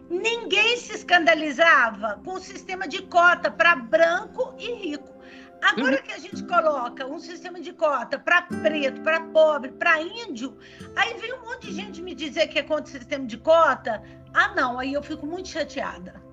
Ninguém 0.09 0.77
se 0.77 0.93
escandalizava 0.93 2.21
com 2.23 2.33
o 2.33 2.39
sistema 2.39 2.87
de 2.87 3.01
cota 3.03 3.49
para 3.49 3.75
branco 3.75 4.53
e 4.59 4.71
rico. 4.73 5.15
Agora 5.61 5.95
uhum. 5.95 6.03
que 6.03 6.11
a 6.11 6.19
gente 6.19 6.43
coloca 6.43 7.07
um 7.07 7.19
sistema 7.19 7.59
de 7.59 7.73
cota 7.73 8.19
para 8.19 8.43
preto, 8.43 9.01
para 9.01 9.21
pobre, 9.21 9.71
para 9.71 10.01
índio, 10.01 10.55
aí 10.95 11.15
vem 11.15 11.33
um 11.33 11.43
monte 11.43 11.67
de 11.67 11.73
gente 11.73 12.01
me 12.01 12.13
dizer 12.13 12.47
que 12.47 12.59
é 12.59 12.63
contra 12.63 12.85
o 12.85 12.87
sistema 12.87 13.25
de 13.25 13.37
cota. 13.37 14.03
Ah, 14.33 14.53
não, 14.55 14.77
aí 14.77 14.93
eu 14.93 15.01
fico 15.01 15.25
muito 15.25 15.49
chateada. 15.49 16.23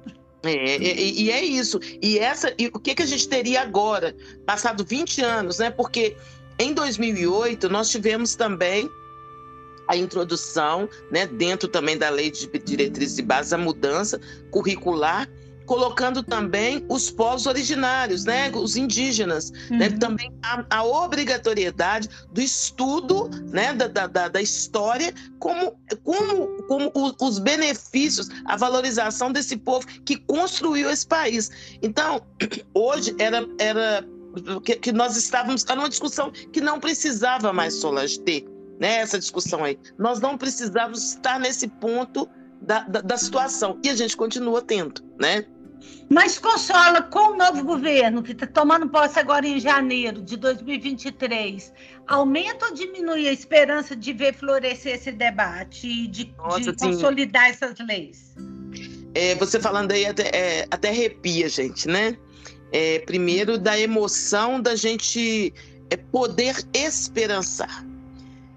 É, 0.44 0.76
e, 0.76 1.22
e, 1.22 1.30
é 1.30 1.42
isso. 1.42 1.78
E 2.02 2.18
essa, 2.18 2.52
e 2.58 2.66
o 2.66 2.78
que, 2.78 2.94
que 2.94 3.02
a 3.02 3.06
gente 3.06 3.28
teria 3.28 3.62
agora, 3.62 4.14
passado 4.44 4.84
20 4.84 5.22
anos, 5.22 5.58
né? 5.58 5.70
Porque 5.70 6.16
em 6.62 6.72
2008, 6.72 7.68
nós 7.68 7.90
tivemos 7.90 8.36
também 8.36 8.88
a 9.88 9.96
introdução, 9.96 10.88
né, 11.10 11.26
dentro 11.26 11.68
também 11.68 11.98
da 11.98 12.08
lei 12.08 12.30
de 12.30 12.46
diretrizes 12.46 13.18
e 13.18 13.22
bases, 13.22 13.52
a 13.52 13.58
mudança 13.58 14.20
curricular, 14.50 15.28
colocando 15.66 16.22
também 16.22 16.84
os 16.88 17.10
povos 17.10 17.46
originários, 17.46 18.24
né, 18.24 18.50
os 18.54 18.76
indígenas, 18.76 19.50
né, 19.50 19.58
uhum. 19.70 19.78
né, 19.78 19.90
também 19.90 20.32
a, 20.42 20.64
a, 20.70 20.84
obrigatoriedade 20.84 22.08
do 22.32 22.40
estudo, 22.40 23.28
né, 23.50 23.72
da, 23.72 24.06
da, 24.06 24.28
da 24.28 24.42
história, 24.42 25.12
como, 25.38 25.76
como, 26.04 26.62
como 26.64 26.92
os 27.20 27.38
benefícios, 27.38 28.28
a 28.44 28.56
valorização 28.56 29.32
desse 29.32 29.56
povo 29.56 29.86
que 30.04 30.16
construiu 30.16 30.90
esse 30.90 31.06
país. 31.06 31.50
Então, 31.82 32.22
hoje 32.74 33.14
era, 33.18 33.46
era 33.58 34.06
que, 34.62 34.76
que 34.76 34.92
nós 34.92 35.16
estávamos 35.16 35.64
numa 35.64 35.88
discussão 35.88 36.30
que 36.30 36.60
não 36.60 36.80
precisava 36.80 37.52
mais 37.52 37.74
Solange 37.74 38.18
ter, 38.20 38.46
né? 38.78 38.96
Essa 38.96 39.18
discussão 39.18 39.64
aí. 39.64 39.78
Nós 39.98 40.20
não 40.20 40.38
precisávamos 40.38 41.02
estar 41.10 41.38
nesse 41.38 41.68
ponto 41.68 42.28
da, 42.60 42.80
da, 42.80 43.00
da 43.00 43.16
situação. 43.16 43.78
E 43.84 43.88
a 43.88 43.94
gente 43.94 44.16
continua 44.16 44.62
tendo, 44.62 45.02
né? 45.18 45.44
Mas 46.08 46.38
consola 46.38 47.02
com 47.02 47.32
o 47.32 47.36
novo 47.36 47.64
governo, 47.64 48.22
que 48.22 48.32
está 48.32 48.46
tomando 48.46 48.88
posse 48.88 49.18
agora 49.18 49.46
em 49.46 49.58
janeiro 49.58 50.20
de 50.20 50.36
2023, 50.36 51.72
aumenta 52.06 52.66
ou 52.66 52.74
diminui 52.74 53.26
a 53.26 53.32
esperança 53.32 53.96
de 53.96 54.12
ver 54.12 54.34
florescer 54.34 54.94
esse 54.94 55.10
debate 55.10 55.86
e 55.88 56.06
de, 56.06 56.32
Nossa, 56.36 56.60
de 56.60 56.76
consolidar 56.76 57.48
essas 57.48 57.74
leis? 57.80 58.34
É, 59.14 59.34
você 59.34 59.58
falando 59.58 59.92
aí 59.92 60.06
até, 60.06 60.28
é, 60.28 60.66
até 60.70 60.90
arrepia, 60.90 61.48
gente, 61.48 61.88
né? 61.88 62.16
É, 62.72 63.00
primeiro, 63.00 63.58
da 63.58 63.78
emoção 63.78 64.60
da 64.60 64.74
gente 64.74 65.52
é, 65.90 65.96
poder 65.96 66.56
esperançar. 66.72 67.86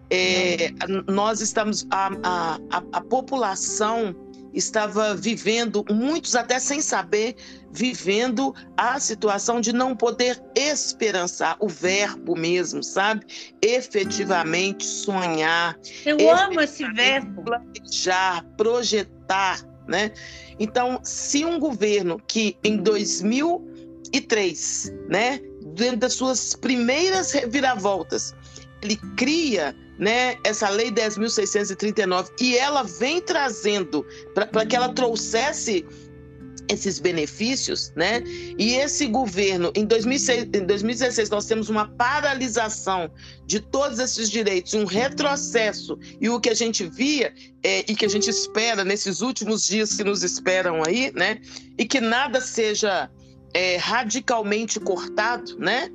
É, 0.10 0.72
nós 1.08 1.42
estamos, 1.42 1.86
a, 1.92 2.10
a, 2.24 2.84
a, 2.94 3.02
população 3.02 4.16
estava 4.54 5.16
vivendo, 5.16 5.84
muitos 5.90 6.36
até 6.36 6.60
sem 6.60 6.80
saber, 6.80 7.36
vivendo 7.72 8.56
a 8.78 9.00
situação 9.00 9.60
de 9.60 9.74
não 9.74 9.96
poder 9.96 10.42
esperançar, 10.56 11.58
o 11.60 11.68
verbo 11.68 12.38
mesmo, 12.38 12.82
sabe? 12.82 13.26
Efetivamente 13.62 14.86
sonhar. 14.86 15.78
Eu 16.06 16.32
amo 16.32 16.62
esse 16.62 16.90
verbo. 16.94 17.44
Planejar, 17.44 18.46
projetar, 18.56 19.62
né? 19.88 20.12
Então, 20.58 21.02
se 21.04 21.44
um 21.44 21.60
governo 21.60 22.22
que 22.26 22.56
em 22.64 22.78
2000 22.78 23.75
e 24.16 24.22
três, 24.22 24.94
né? 25.10 25.42
Dentro 25.76 25.98
das 25.98 26.14
suas 26.14 26.56
primeiras 26.56 27.34
reviravoltas, 27.34 28.34
ele 28.82 28.96
cria 29.18 29.76
né, 30.00 30.38
essa 30.44 30.70
lei 30.70 30.90
10.639 30.90 32.30
e 32.40 32.58
ela 32.58 32.84
vem 32.84 33.22
trazendo 33.22 34.06
para 34.34 34.66
que 34.66 34.76
ela 34.76 34.90
trouxesse 34.90 35.86
esses 36.70 36.98
benefícios, 36.98 37.92
né? 37.96 38.24
E 38.58 38.76
esse 38.76 39.06
governo, 39.06 39.72
em, 39.76 39.86
2006, 39.86 40.50
em 40.54 40.66
2016, 40.66 41.30
nós 41.30 41.46
temos 41.46 41.70
uma 41.70 41.90
paralisação 41.90 43.12
de 43.46 43.60
todos 43.60 44.00
esses 44.00 44.32
direitos, 44.32 44.74
um 44.74 44.86
retrocesso. 44.86 46.00
E 46.20 46.28
o 46.28 46.40
que 46.40 46.50
a 46.50 46.56
gente 46.56 46.88
via 46.88 47.34
é, 47.64 47.80
e 47.82 47.96
que 47.96 48.06
a 48.06 48.10
gente 48.10 48.30
espera 48.30 48.84
nesses 48.84 49.22
últimos 49.22 49.68
dias 49.68 49.94
que 49.94 50.04
nos 50.04 50.24
esperam 50.24 50.82
aí, 50.84 51.12
né? 51.14 51.40
E 51.78 51.86
que 51.86 52.00
nada 52.00 52.42
seja 52.42 53.12
é, 53.56 53.78
radicalmente 53.78 54.82
cortado, 54.82 55.58
né? 55.58 55.90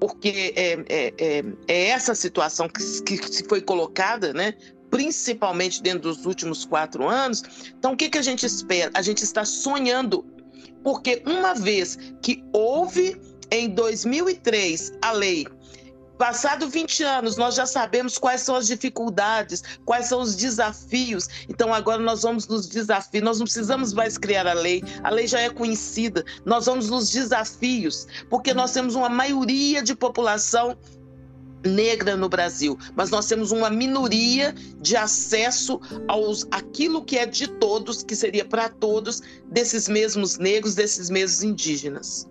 Porque 0.00 0.52
é, 0.56 0.72
é, 0.88 1.14
é, 1.18 1.44
é 1.68 1.86
essa 1.86 2.16
situação 2.16 2.68
que, 2.68 3.02
que 3.02 3.32
se 3.32 3.44
foi 3.44 3.60
colocada, 3.62 4.34
né? 4.34 4.54
principalmente 4.90 5.80
dentro 5.80 6.12
dos 6.12 6.26
últimos 6.26 6.64
quatro 6.64 7.08
anos. 7.08 7.44
Então, 7.78 7.92
o 7.92 7.96
que, 7.96 8.10
que 8.10 8.18
a 8.18 8.22
gente 8.22 8.44
espera? 8.44 8.90
A 8.92 9.02
gente 9.02 9.22
está 9.22 9.44
sonhando, 9.44 10.26
porque 10.82 11.22
uma 11.24 11.54
vez 11.54 11.96
que 12.20 12.42
houve 12.52 13.16
em 13.52 13.68
2003 13.68 14.92
a 15.00 15.12
lei 15.12 15.46
Passado 16.20 16.68
20 16.68 17.02
anos, 17.02 17.38
nós 17.38 17.54
já 17.54 17.64
sabemos 17.64 18.18
quais 18.18 18.42
são 18.42 18.54
as 18.54 18.66
dificuldades, 18.66 19.62
quais 19.86 20.04
são 20.04 20.20
os 20.20 20.36
desafios. 20.36 21.26
Então 21.48 21.72
agora 21.72 22.02
nós 22.02 22.24
vamos 22.24 22.46
nos 22.46 22.68
desafios. 22.68 23.24
Nós 23.24 23.38
não 23.38 23.44
precisamos 23.46 23.94
mais 23.94 24.18
criar 24.18 24.46
a 24.46 24.52
lei. 24.52 24.82
A 25.02 25.08
lei 25.08 25.26
já 25.26 25.40
é 25.40 25.48
conhecida. 25.48 26.22
Nós 26.44 26.66
vamos 26.66 26.90
nos 26.90 27.08
desafios, 27.08 28.06
porque 28.28 28.52
nós 28.52 28.70
temos 28.70 28.94
uma 28.94 29.08
maioria 29.08 29.82
de 29.82 29.94
população 29.96 30.76
negra 31.64 32.14
no 32.18 32.28
Brasil, 32.28 32.78
mas 32.94 33.08
nós 33.08 33.26
temos 33.26 33.50
uma 33.50 33.70
minoria 33.70 34.54
de 34.78 34.96
acesso 34.96 35.80
aos 36.06 36.46
aquilo 36.50 37.02
que 37.02 37.16
é 37.16 37.24
de 37.24 37.48
todos, 37.48 38.02
que 38.02 38.14
seria 38.14 38.44
para 38.44 38.68
todos, 38.68 39.22
desses 39.46 39.88
mesmos 39.88 40.36
negros, 40.36 40.74
desses 40.74 41.08
mesmos 41.08 41.42
indígenas. 41.42 42.29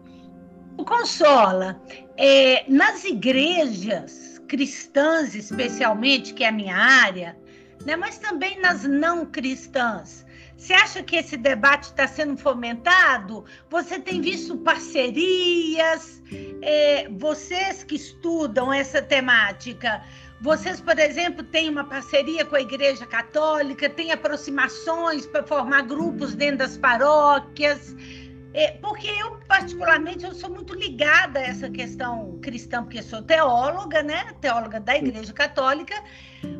Consola, 0.85 1.81
é, 2.17 2.63
nas 2.67 3.03
igrejas 3.03 4.41
cristãs, 4.47 5.35
especialmente, 5.35 6.33
que 6.33 6.43
é 6.43 6.47
a 6.47 6.51
minha 6.51 6.75
área, 6.75 7.37
né, 7.85 7.95
mas 7.95 8.17
também 8.17 8.59
nas 8.59 8.83
não 8.83 9.25
cristãs, 9.25 10.25
você 10.59 10.73
acha 10.73 11.01
que 11.01 11.15
esse 11.15 11.37
debate 11.37 11.83
está 11.83 12.05
sendo 12.05 12.37
fomentado? 12.37 13.45
Você 13.69 13.97
tem 13.97 14.19
visto 14.19 14.57
parcerias? 14.57 16.21
É, 16.61 17.07
vocês 17.17 17.85
que 17.85 17.95
estudam 17.95 18.71
essa 18.71 19.01
temática, 19.01 20.03
vocês, 20.41 20.81
por 20.81 20.99
exemplo, 20.99 21.45
têm 21.45 21.69
uma 21.69 21.85
parceria 21.85 22.43
com 22.43 22.57
a 22.57 22.61
Igreja 22.61 23.05
Católica, 23.05 23.89
têm 23.89 24.11
aproximações 24.11 25.25
para 25.25 25.43
formar 25.43 25.83
grupos 25.83 26.35
dentro 26.35 26.57
das 26.57 26.77
paróquias? 26.77 27.95
É, 28.53 28.71
porque 28.71 29.07
eu, 29.07 29.37
particularmente, 29.47 30.25
eu 30.25 30.33
sou 30.33 30.49
muito 30.49 30.73
ligada 30.73 31.39
a 31.39 31.43
essa 31.43 31.69
questão 31.69 32.39
cristã, 32.41 32.83
porque 32.83 33.01
sou 33.03 33.21
teóloga, 33.21 34.01
né? 34.01 34.33
Teóloga 34.41 34.79
da 34.79 34.97
Igreja 34.97 35.31
Católica, 35.31 35.93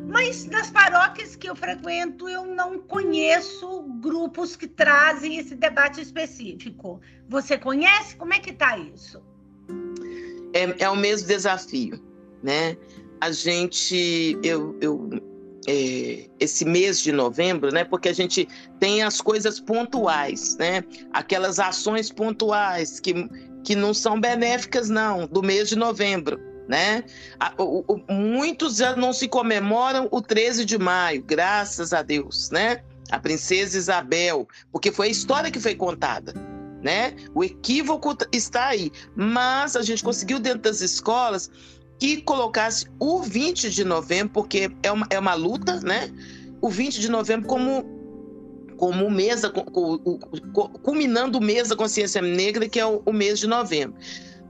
mas 0.06 0.44
nas 0.46 0.70
paróquias 0.70 1.34
que 1.34 1.50
eu 1.50 1.56
frequento, 1.56 2.28
eu 2.28 2.44
não 2.44 2.78
conheço 2.78 3.82
grupos 4.00 4.54
que 4.54 4.68
trazem 4.68 5.38
esse 5.38 5.56
debate 5.56 6.00
específico. 6.00 7.00
Você 7.28 7.58
conhece? 7.58 8.14
Como 8.14 8.32
é 8.32 8.38
que 8.38 8.50
está 8.50 8.78
isso? 8.78 9.20
É, 10.52 10.84
é 10.84 10.90
o 10.90 10.96
mesmo 10.96 11.26
desafio, 11.26 12.00
né? 12.42 12.76
A 13.20 13.32
gente, 13.32 14.38
eu, 14.42 14.78
eu 14.80 15.10
é, 15.66 16.26
esse 16.38 16.64
mês 16.64 17.00
de 17.00 17.12
novembro, 17.12 17.72
né? 17.72 17.84
Porque 17.84 18.08
a 18.08 18.12
gente 18.12 18.48
tem 18.78 19.02
as 19.02 19.20
coisas 19.20 19.60
pontuais, 19.60 20.56
né? 20.56 20.84
Aquelas 21.12 21.58
ações 21.58 22.10
pontuais 22.10 22.98
que, 23.00 23.28
que 23.64 23.74
não 23.76 23.92
são 23.92 24.20
benéficas, 24.20 24.88
não, 24.88 25.26
do 25.26 25.42
mês 25.42 25.68
de 25.68 25.76
novembro. 25.76 26.40
Né? 26.68 27.02
Muitos 28.08 28.76
já 28.76 28.94
não 28.94 29.12
se 29.12 29.26
comemoram 29.26 30.06
o 30.12 30.22
13 30.22 30.64
de 30.64 30.78
maio, 30.78 31.20
graças 31.20 31.92
a 31.92 32.00
Deus, 32.00 32.48
né? 32.50 32.82
A 33.10 33.18
princesa 33.18 33.76
Isabel, 33.76 34.46
porque 34.70 34.92
foi 34.92 35.08
a 35.08 35.10
história 35.10 35.50
que 35.50 35.58
foi 35.58 35.74
contada, 35.74 36.32
né? 36.80 37.16
O 37.34 37.42
equívoco 37.42 38.16
está 38.30 38.68
aí, 38.68 38.92
mas 39.16 39.74
a 39.74 39.82
gente 39.82 40.04
conseguiu 40.04 40.38
dentro 40.38 40.60
das 40.60 40.80
escolas 40.80 41.50
que 42.00 42.22
colocasse 42.22 42.86
o 42.98 43.22
20 43.22 43.70
de 43.70 43.84
novembro, 43.84 44.32
porque 44.32 44.70
é 44.82 44.90
uma, 44.90 45.06
é 45.10 45.18
uma 45.18 45.34
luta, 45.34 45.78
né? 45.80 46.10
O 46.60 46.70
20 46.70 46.98
de 46.98 47.10
novembro 47.10 47.46
como 47.46 48.00
como 48.78 49.10
mês, 49.10 49.42
culminando 50.82 51.36
o 51.36 51.42
mês 51.42 51.68
da 51.68 51.76
consciência 51.76 52.22
negra, 52.22 52.66
que 52.66 52.80
é 52.80 52.86
o 52.86 53.12
mês 53.12 53.38
de 53.38 53.46
novembro. 53.46 53.94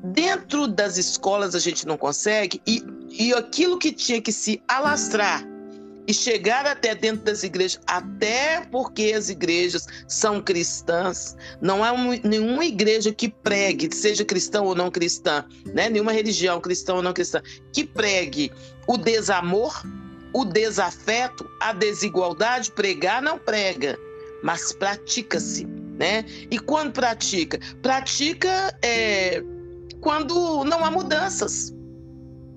Dentro 0.04 0.68
das 0.68 0.96
escolas 0.96 1.52
a 1.56 1.58
gente 1.58 1.84
não 1.84 1.98
consegue, 1.98 2.62
e, 2.64 2.80
e 3.10 3.34
aquilo 3.34 3.76
que 3.76 3.90
tinha 3.90 4.22
que 4.22 4.30
se 4.30 4.62
alastrar 4.68 5.44
e 6.06 6.14
chegar 6.14 6.66
até 6.66 6.94
dentro 6.94 7.24
das 7.24 7.42
igrejas, 7.42 7.80
até 7.86 8.66
porque 8.70 9.12
as 9.16 9.28
igrejas 9.28 9.86
são 10.08 10.40
cristãs. 10.42 11.36
Não 11.60 11.84
há 11.84 11.92
um, 11.92 12.18
nenhuma 12.24 12.64
igreja 12.64 13.12
que 13.12 13.28
pregue, 13.28 13.94
seja 13.94 14.24
cristã 14.24 14.62
ou 14.62 14.74
não 14.74 14.90
cristã, 14.90 15.44
né? 15.66 15.88
nenhuma 15.88 16.12
religião, 16.12 16.60
cristã 16.60 16.94
ou 16.94 17.02
não 17.02 17.12
cristã, 17.12 17.40
que 17.72 17.84
pregue 17.84 18.50
o 18.86 18.96
desamor, 18.96 19.84
o 20.32 20.44
desafeto, 20.44 21.48
a 21.60 21.72
desigualdade. 21.72 22.72
Pregar 22.72 23.22
não 23.22 23.38
prega, 23.38 23.98
mas 24.42 24.72
pratica-se. 24.72 25.66
Né? 25.98 26.24
E 26.50 26.58
quando 26.58 26.92
pratica? 26.92 27.60
Pratica 27.82 28.74
é, 28.82 29.42
quando 30.00 30.64
não 30.64 30.84
há 30.84 30.90
mudanças. 30.90 31.74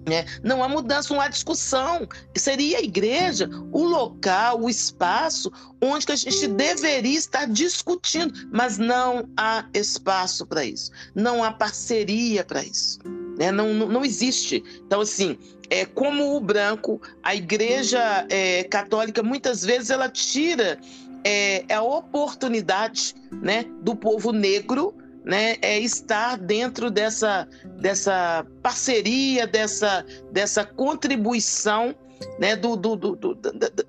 Né? 0.08 0.26
Não 0.44 0.64
há 0.64 0.68
mudança, 0.68 1.14
não 1.14 1.22
há 1.22 1.28
discussão. 1.28 2.08
Seria 2.36 2.80
a 2.80 2.82
igreja 2.82 3.50
o 3.72 3.84
local, 3.84 4.62
o 4.62 4.70
espaço 4.70 5.52
onde 5.82 6.12
a 6.12 6.16
gente 6.16 6.48
deveria 6.48 7.18
estar 7.18 7.46
discutindo, 7.46 8.34
mas 8.52 8.78
não 8.78 9.30
há 9.38 9.66
espaço 9.74 10.46
para 10.46 10.66
isso, 10.66 10.92
não 11.14 11.44
há 11.44 11.52
parceria 11.52 12.44
para 12.44 12.64
isso. 12.64 13.00
Né? 13.38 13.52
Não, 13.52 13.74
não, 13.74 13.88
não, 13.88 14.06
existe. 14.06 14.64
Então, 14.86 15.02
assim, 15.02 15.38
é 15.70 15.86
como 15.86 16.36
o 16.36 16.40
branco, 16.40 17.02
a 17.22 17.36
igreja 17.36 18.26
é, 18.30 18.64
católica 18.64 19.24
muitas 19.24 19.64
vezes 19.64 19.90
ela 19.90 20.08
tira 20.08 20.80
é, 21.24 21.66
a 21.74 21.82
oportunidade 21.82 23.16
né, 23.32 23.66
do 23.82 23.96
povo 23.96 24.32
negro 24.32 24.96
né, 25.24 25.56
é 25.62 25.80
estar 25.80 26.38
dentro 26.38 26.92
dessa, 26.92 27.48
dessa 27.80 28.46
parceria, 28.62 29.48
dessa, 29.48 30.06
dessa 30.32 30.66
contribuição 30.66 31.96
né, 32.40 32.56
do, 32.56 32.76
do, 32.76 32.96
do, 32.96 33.16
do, 33.16 33.36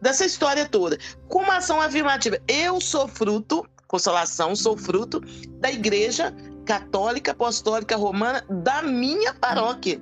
dessa 0.00 0.24
história 0.24 0.66
toda. 0.68 0.98
Com 1.28 1.40
uma 1.40 1.56
ação 1.56 1.80
afirmativa, 1.80 2.38
eu 2.46 2.80
sou 2.80 3.08
fruto, 3.08 3.66
consolação, 3.86 4.54
sou 4.54 4.76
fruto 4.76 5.20
da 5.60 5.70
Igreja 5.70 6.34
Católica 6.64 7.32
Apostólica 7.32 7.96
Romana 7.96 8.44
da 8.48 8.82
minha 8.82 9.34
paróquia. 9.34 10.00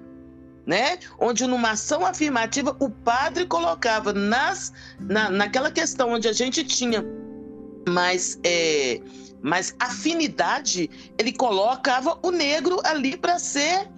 Né? 0.65 0.99
Onde 1.19 1.45
numa 1.45 1.73
ação 1.73 2.07
afirmativa 2.07 2.77
o 2.79 2.89
padre 2.89 3.47
colocava 3.47 4.13
nas, 4.13 4.73
na, 5.01 5.29
naquela 5.29 5.73
questão 5.73 6.13
onde 6.13 6.29
a 6.29 6.33
gente 6.33 6.63
tinha 6.63 7.05
mais 7.89 8.39
é, 8.45 9.01
mas 9.43 9.75
afinidade, 9.79 10.89
ele 11.19 11.33
colocava 11.33 12.19
o 12.23 12.31
negro 12.31 12.81
ali 12.85 13.17
para 13.17 13.39
ser 13.39 13.89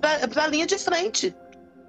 para 0.00 0.44
a 0.44 0.46
linha 0.46 0.66
de 0.66 0.78
frente, 0.78 1.34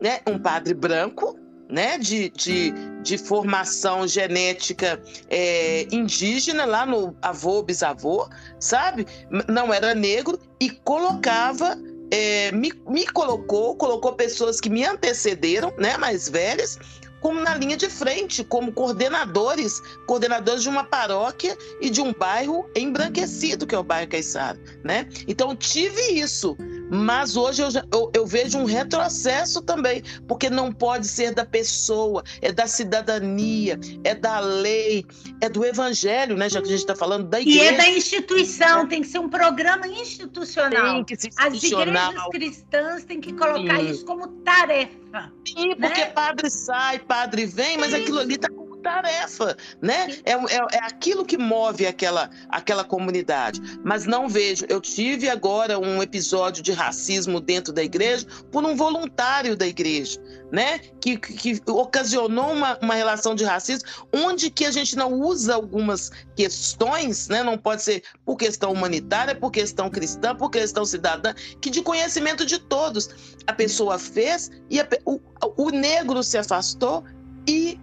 né? 0.02 0.20
Um 0.28 0.38
padre 0.38 0.74
branco, 0.74 1.38
né? 1.70 1.98
De, 1.98 2.30
de, 2.30 2.74
de 3.02 3.18
formação 3.18 4.08
genética 4.08 5.02
é, 5.30 5.88
indígena 5.92 6.66
lá 6.66 6.86
no 6.86 7.16
avô 7.22 7.62
bisavô, 7.64 8.28
sabe? 8.60 9.06
Não 9.48 9.74
era 9.74 9.96
negro 9.96 10.40
e 10.60 10.70
colocava 10.70 11.78
é, 12.12 12.52
me, 12.52 12.74
me 12.88 13.08
colocou, 13.08 13.76
colocou 13.76 14.14
pessoas 14.14 14.60
que 14.60 14.70
me 14.70 14.86
antecederam, 14.86 15.74
né, 15.78 15.98
mais 15.98 16.28
velhas, 16.28 16.78
como 17.22 17.40
na 17.40 17.56
linha 17.56 17.78
de 17.78 17.90
frente, 17.90 18.44
como 18.44 18.74
coordenadores, 18.74 19.82
coordenadores 20.06 20.64
de 20.64 20.70
uma 20.70 20.84
paróquia 20.84 21.58
e 21.80 21.90
de 21.90 22.02
um 22.02 22.12
bairro 22.12 22.70
embranquecido, 22.76 23.66
que 23.66 23.76
é 23.76 23.78
o 23.78 23.84
bairro 23.84 24.10
Caiçara, 24.10 24.60
né? 24.84 25.08
Então 25.28 25.56
tive 25.56 26.02
isso, 26.20 26.58
mas 26.92 27.38
hoje 27.38 27.62
eu, 27.62 27.70
eu, 27.92 28.12
eu, 28.14 28.26
vejo 28.26 28.58
um 28.58 28.66
retrocesso 28.66 29.62
também, 29.62 30.04
porque 30.28 30.50
não 30.50 30.74
pode 30.74 31.08
ser 31.08 31.34
da 31.34 31.46
pessoa, 31.46 32.22
é 32.42 32.52
da 32.52 32.68
cidadania, 32.68 33.80
é 34.04 34.14
da 34.14 34.40
lei, 34.40 35.06
é 35.40 35.48
do 35.48 35.64
evangelho, 35.66 36.36
né? 36.36 36.50
Já 36.50 36.60
que 36.60 36.68
a 36.68 36.72
gente 36.72 36.82
está 36.82 36.96
falando 36.96 37.30
da 37.30 37.40
igreja. 37.40 37.64
E 37.64 37.68
é 37.68 37.78
da 37.78 37.90
instituição, 37.90 38.86
tem 38.88 39.02
que 39.02 39.08
ser 39.08 39.20
um 39.20 39.30
programa 39.30 39.88
institucional. 39.88 40.96
Tem 40.96 41.06
que 41.06 41.22
ser 41.22 41.30
institucional. 41.30 42.10
As 42.10 42.10
igrejas 42.10 42.28
cristãs 42.32 43.04
têm 43.06 43.22
que 43.22 43.32
colocar 43.32 43.80
Sim. 43.80 43.90
isso 43.90 44.06
como 44.06 44.28
tarefa. 44.44 45.32
Sim, 45.48 45.76
porque 45.76 46.02
né? 46.02 46.06
padre 46.08 46.50
sai, 46.50 47.00
padre 47.00 47.46
vem, 47.46 47.78
mas 47.78 47.94
aquilo 47.94 48.20
ali 48.20 48.36
está 48.36 48.50
tarefa, 48.82 49.56
né? 49.82 50.08
É, 50.26 50.34
é, 50.34 50.58
é, 50.72 50.78
aquilo 50.80 51.26
que 51.26 51.38
move 51.38 51.86
aquela, 51.86 52.30
aquela 52.50 52.84
comunidade. 52.84 53.62
Mas 53.84 54.06
não 54.06 54.28
vejo. 54.28 54.66
Eu 54.68 54.82
tive 54.82 55.30
agora 55.30 55.80
um 55.80 56.02
episódio 56.02 56.62
de 56.62 56.72
racismo 56.72 57.40
dentro 57.40 57.72
da 57.72 57.84
igreja 57.84 58.26
por 58.52 58.64
um 58.64 58.76
voluntário 58.76 59.56
da 59.56 59.68
igreja, 59.68 60.20
né? 60.52 60.80
Que, 61.00 61.18
que, 61.18 61.60
que 61.60 61.72
ocasionou 61.72 62.52
uma, 62.52 62.78
uma 62.82 62.96
relação 62.96 63.36
de 63.36 63.44
racismo, 63.44 63.88
onde 64.14 64.50
que 64.50 64.66
a 64.66 64.72
gente 64.72 64.96
não 64.96 65.14
usa 65.14 65.56
algumas 65.56 66.12
questões, 66.36 67.28
né? 67.28 67.44
Não 67.44 67.58
pode 67.58 67.84
ser 67.84 68.04
por 68.26 68.36
questão 68.36 68.72
humanitária, 68.72 69.36
por 69.36 69.52
questão 69.52 69.90
cristã, 69.90 70.36
por 70.36 70.50
questão 70.50 70.86
cidadã, 70.86 71.34
que 71.60 71.70
de 71.70 71.82
conhecimento 71.82 72.46
de 72.46 72.60
todos. 72.60 73.10
A 73.48 73.54
pessoa 73.54 73.98
fez 73.98 74.52
e 74.70 74.80
a, 74.80 74.88
o, 75.06 75.20
o 75.58 75.70
negro 75.70 76.22
se 76.24 76.38
afastou 76.38 77.04
e 77.48 77.80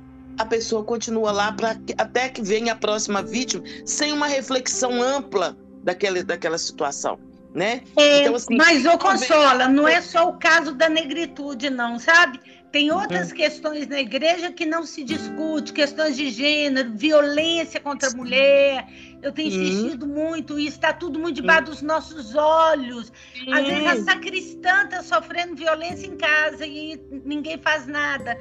pessoa 0.49 0.83
continua 0.83 1.31
lá 1.31 1.53
para 1.53 1.77
até 1.97 2.29
que 2.29 2.43
venha 2.43 2.73
a 2.73 2.77
próxima 2.77 3.23
vítima, 3.23 3.63
sem 3.85 4.13
uma 4.13 4.27
reflexão 4.27 5.03
ampla 5.03 5.57
daquela, 5.83 6.23
daquela 6.23 6.59
situação. 6.59 7.19
Né? 7.55 7.83
É, 7.97 8.23
então, 8.23 8.35
assim, 8.35 8.57
mas, 8.57 8.85
ô 8.85 8.99
Consola, 8.99 9.69
não 9.69 9.89
é 9.89 10.01
só 10.03 10.29
o 10.29 10.35
caso 10.35 10.75
da 10.75 10.89
negritude, 10.89 11.71
não, 11.71 11.99
sabe? 11.99 12.39
Tem 12.71 12.93
outras 12.93 13.31
uhum. 13.31 13.37
questões 13.37 13.89
na 13.89 13.99
igreja 13.99 14.53
que 14.53 14.67
não 14.67 14.85
se 14.85 15.03
discute, 15.03 15.73
questões 15.73 16.17
de 16.17 16.31
gênero, 16.31 16.93
violência 16.95 17.81
contra 17.81 18.11
a 18.11 18.13
mulher. 18.13 18.87
Eu 19.23 19.33
tenho 19.33 19.49
insistido 19.49 20.07
muito, 20.07 20.59
e 20.59 20.67
está 20.67 20.93
tudo 20.93 21.19
muito 21.19 21.37
debaixo 21.37 21.65
dos 21.65 21.83
nossos 21.83 22.35
olhos. 22.35 23.11
Às 23.51 23.67
vezes 23.67 23.87
a 23.87 24.05
sacristã 24.05 24.85
está 24.85 25.03
sofrendo 25.03 25.57
violência 25.57 26.07
em 26.07 26.17
casa 26.17 26.67
e 26.67 27.01
ninguém 27.25 27.59
faz 27.59 27.87
nada. 27.87 28.39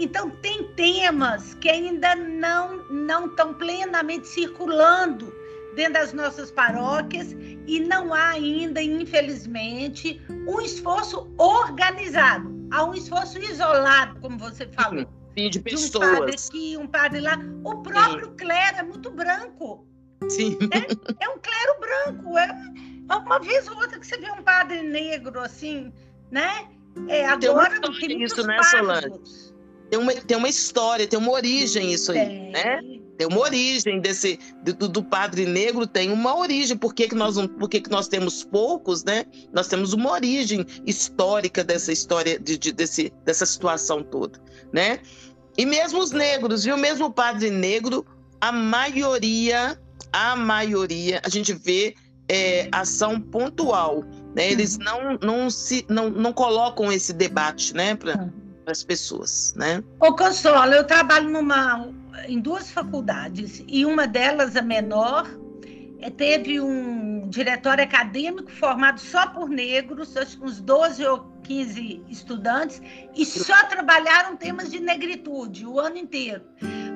Então, 0.00 0.30
tem 0.30 0.68
temas 0.74 1.54
que 1.54 1.68
ainda 1.68 2.14
não, 2.14 2.84
não 2.88 3.26
estão 3.26 3.52
plenamente 3.52 4.28
circulando 4.28 5.34
dentro 5.74 5.94
das 5.94 6.12
nossas 6.12 6.52
paróquias 6.52 7.32
e 7.66 7.80
não 7.80 8.14
há 8.14 8.30
ainda, 8.30 8.80
infelizmente, 8.80 10.20
um 10.46 10.60
esforço 10.60 11.28
organizado. 11.36 12.56
Há 12.70 12.84
um 12.84 12.94
esforço 12.94 13.38
isolado, 13.38 14.20
como 14.20 14.38
você 14.38 14.68
falou. 14.68 15.04
Sim, 15.36 15.50
de 15.50 15.60
pessoas. 15.60 15.90
De 15.90 15.96
um 15.96 16.10
padre 16.10 16.34
aqui, 16.34 16.76
um 16.76 16.86
padre 16.86 17.20
lá. 17.20 17.38
O 17.64 17.82
próprio 17.82 18.26
Sim. 18.26 18.36
clero 18.36 18.76
é 18.76 18.82
muito 18.82 19.10
branco. 19.10 19.86
Sim. 20.28 20.58
É, 20.72 21.24
é 21.24 21.28
um 21.28 21.38
clero 21.38 21.80
branco. 21.80 22.38
É 22.38 23.16
uma 23.16 23.40
vez 23.40 23.66
ou 23.68 23.76
outra 23.76 23.98
que 23.98 24.06
você 24.06 24.16
vê 24.18 24.30
um 24.30 24.42
padre 24.42 24.82
negro, 24.82 25.40
assim, 25.40 25.92
né? 26.30 26.68
É, 27.08 27.26
agora 27.26 27.80
tem, 27.80 28.08
tem 28.08 28.22
isso, 28.22 28.46
né, 28.46 28.62
Solange? 28.62 29.08
Tem 29.90 29.98
uma, 29.98 30.12
tem 30.12 30.36
uma 30.36 30.48
história, 30.48 31.06
tem 31.06 31.18
uma 31.18 31.32
origem 31.32 31.92
isso 31.92 32.12
aí, 32.12 32.18
tem. 32.18 32.50
né? 32.50 32.80
Tem 33.18 33.26
uma 33.26 33.40
origem 33.40 34.00
desse 34.00 34.38
do, 34.62 34.88
do, 34.88 35.02
padre 35.02 35.44
negro, 35.44 35.88
tem 35.88 36.12
uma 36.12 36.36
origem. 36.36 36.76
Por 36.76 36.94
que, 36.94 37.08
que, 37.08 37.16
nós, 37.16 37.36
por 37.58 37.68
que, 37.68 37.80
que 37.80 37.90
nós 37.90 38.06
temos 38.06 38.44
poucos, 38.44 39.02
né? 39.02 39.24
Nós 39.52 39.66
temos 39.66 39.92
uma 39.92 40.12
origem 40.12 40.64
histórica 40.86 41.64
dessa 41.64 41.90
história, 41.90 42.38
de, 42.38 42.56
de, 42.56 42.70
desse, 42.70 43.12
dessa 43.24 43.44
situação 43.44 44.04
toda, 44.04 44.40
né? 44.72 45.00
E 45.56 45.66
mesmo 45.66 45.98
os 45.98 46.12
negros, 46.12 46.62
viu? 46.62 46.76
Mesmo 46.76 47.06
o 47.06 47.12
padre 47.12 47.50
negro, 47.50 48.06
a 48.40 48.52
maioria, 48.52 49.76
a 50.12 50.36
maioria, 50.36 51.20
a 51.24 51.28
gente 51.28 51.52
vê 51.52 51.96
é, 52.28 52.68
ação 52.70 53.20
pontual. 53.20 54.04
Né? 54.36 54.52
Eles 54.52 54.76
uhum. 54.76 54.84
não, 54.84 55.18
não, 55.20 55.50
se, 55.50 55.84
não, 55.88 56.08
não 56.08 56.32
colocam 56.32 56.92
esse 56.92 57.12
debate, 57.12 57.74
né? 57.74 57.96
Pra, 57.96 58.16
uhum 58.16 58.47
para 58.68 58.72
as 58.72 58.84
pessoas, 58.84 59.54
né? 59.56 59.82
Ô, 59.98 60.14
Consola, 60.14 60.74
eu 60.74 60.84
trabalho 60.84 61.30
numa, 61.30 61.88
em 62.28 62.38
duas 62.38 62.70
faculdades 62.70 63.64
e 63.66 63.86
uma 63.86 64.06
delas, 64.06 64.56
a 64.56 64.60
menor, 64.62 65.26
é, 66.00 66.10
teve 66.10 66.60
um 66.60 67.30
diretório 67.30 67.82
acadêmico 67.82 68.50
formado 68.50 69.00
só 69.00 69.26
por 69.28 69.48
negros, 69.48 70.14
acho 70.18 70.36
que 70.36 70.44
uns 70.44 70.60
12 70.60 71.02
ou 71.06 71.32
15 71.44 72.02
estudantes, 72.10 72.82
e 73.16 73.24
só 73.24 73.56
trabalharam 73.68 74.36
temas 74.36 74.70
de 74.70 74.80
negritude 74.80 75.64
o 75.64 75.80
ano 75.80 75.96
inteiro. 75.96 76.42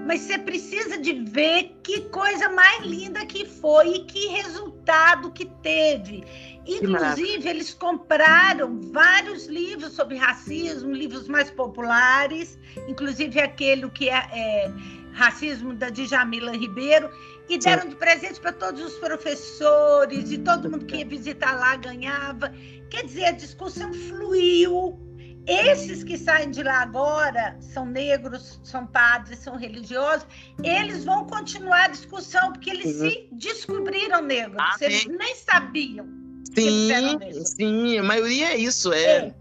Mas 0.06 0.20
você 0.20 0.36
precisa 0.36 0.98
de 0.98 1.14
ver 1.14 1.78
que 1.82 2.02
coisa 2.10 2.50
mais 2.50 2.84
linda 2.84 3.24
que 3.24 3.46
foi 3.46 3.94
e 3.94 4.04
que 4.04 4.26
resultado 4.26 5.30
que 5.32 5.46
teve. 5.62 6.22
Inclusive, 6.66 7.48
eles 7.48 7.74
compraram 7.74 8.80
vários 8.92 9.46
livros 9.46 9.92
sobre 9.94 10.16
racismo, 10.16 10.92
livros 10.92 11.26
mais 11.26 11.50
populares, 11.50 12.58
inclusive 12.86 13.40
aquele 13.40 13.88
que 13.90 14.08
é, 14.08 14.28
é 14.32 14.72
Racismo 15.12 15.74
da 15.74 15.90
Djamila 15.90 16.52
Ribeiro, 16.52 17.10
e 17.48 17.58
deram 17.58 17.88
de 17.88 17.96
presente 17.96 18.40
para 18.40 18.52
todos 18.52 18.80
os 18.80 18.94
professores, 18.94 20.30
e 20.30 20.38
todo 20.38 20.70
mundo 20.70 20.86
que 20.86 20.96
ia 20.96 21.06
visitar 21.06 21.58
lá 21.58 21.76
ganhava. 21.76 22.52
Quer 22.88 23.04
dizer, 23.04 23.24
a 23.24 23.32
discussão 23.32 23.92
fluiu. 23.92 24.98
Esses 25.44 26.04
que 26.04 26.16
saem 26.16 26.52
de 26.52 26.62
lá 26.62 26.82
agora 26.82 27.56
são 27.60 27.84
negros, 27.84 28.60
são 28.62 28.86
padres, 28.86 29.40
são 29.40 29.56
religiosos, 29.56 30.24
eles 30.62 31.04
vão 31.04 31.26
continuar 31.26 31.86
a 31.86 31.88
discussão, 31.88 32.52
porque 32.52 32.70
eles 32.70 33.00
uhum. 33.00 33.10
se 33.10 33.28
descobriram 33.32 34.22
negros, 34.22 34.80
eles 34.80 35.04
nem 35.06 35.34
sabiam. 35.34 36.21
Sim, 36.54 37.44
sim, 37.44 37.98
a 37.98 38.02
maioria 38.02 38.52
é 38.52 38.56
isso, 38.56 38.92
é. 38.92 39.32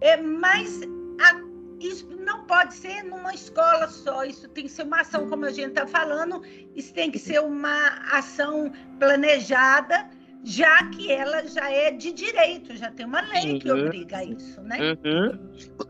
É, 0.00 0.10
é 0.12 0.16
mas 0.16 0.80
a, 1.20 1.40
isso 1.80 2.08
não 2.20 2.44
pode 2.44 2.74
ser 2.74 3.02
numa 3.04 3.34
escola 3.34 3.88
só, 3.88 4.24
isso 4.24 4.48
tem 4.48 4.64
que 4.64 4.70
ser 4.70 4.84
uma 4.84 5.00
ação, 5.00 5.28
como 5.28 5.44
a 5.44 5.50
gente 5.50 5.68
está 5.68 5.86
falando, 5.86 6.42
isso 6.74 6.92
tem 6.94 7.10
que 7.10 7.18
ser 7.18 7.40
uma 7.40 7.88
ação 8.12 8.72
planejada, 8.98 10.08
já 10.44 10.88
que 10.90 11.10
ela 11.10 11.46
já 11.46 11.70
é 11.70 11.90
de 11.90 12.12
direito, 12.12 12.76
já 12.76 12.90
tem 12.90 13.06
uma 13.06 13.20
lei 13.20 13.52
uhum. 13.52 13.58
que 13.58 13.70
obriga 13.70 14.24
isso, 14.24 14.60
né? 14.62 14.78
Uhum. 15.04 15.38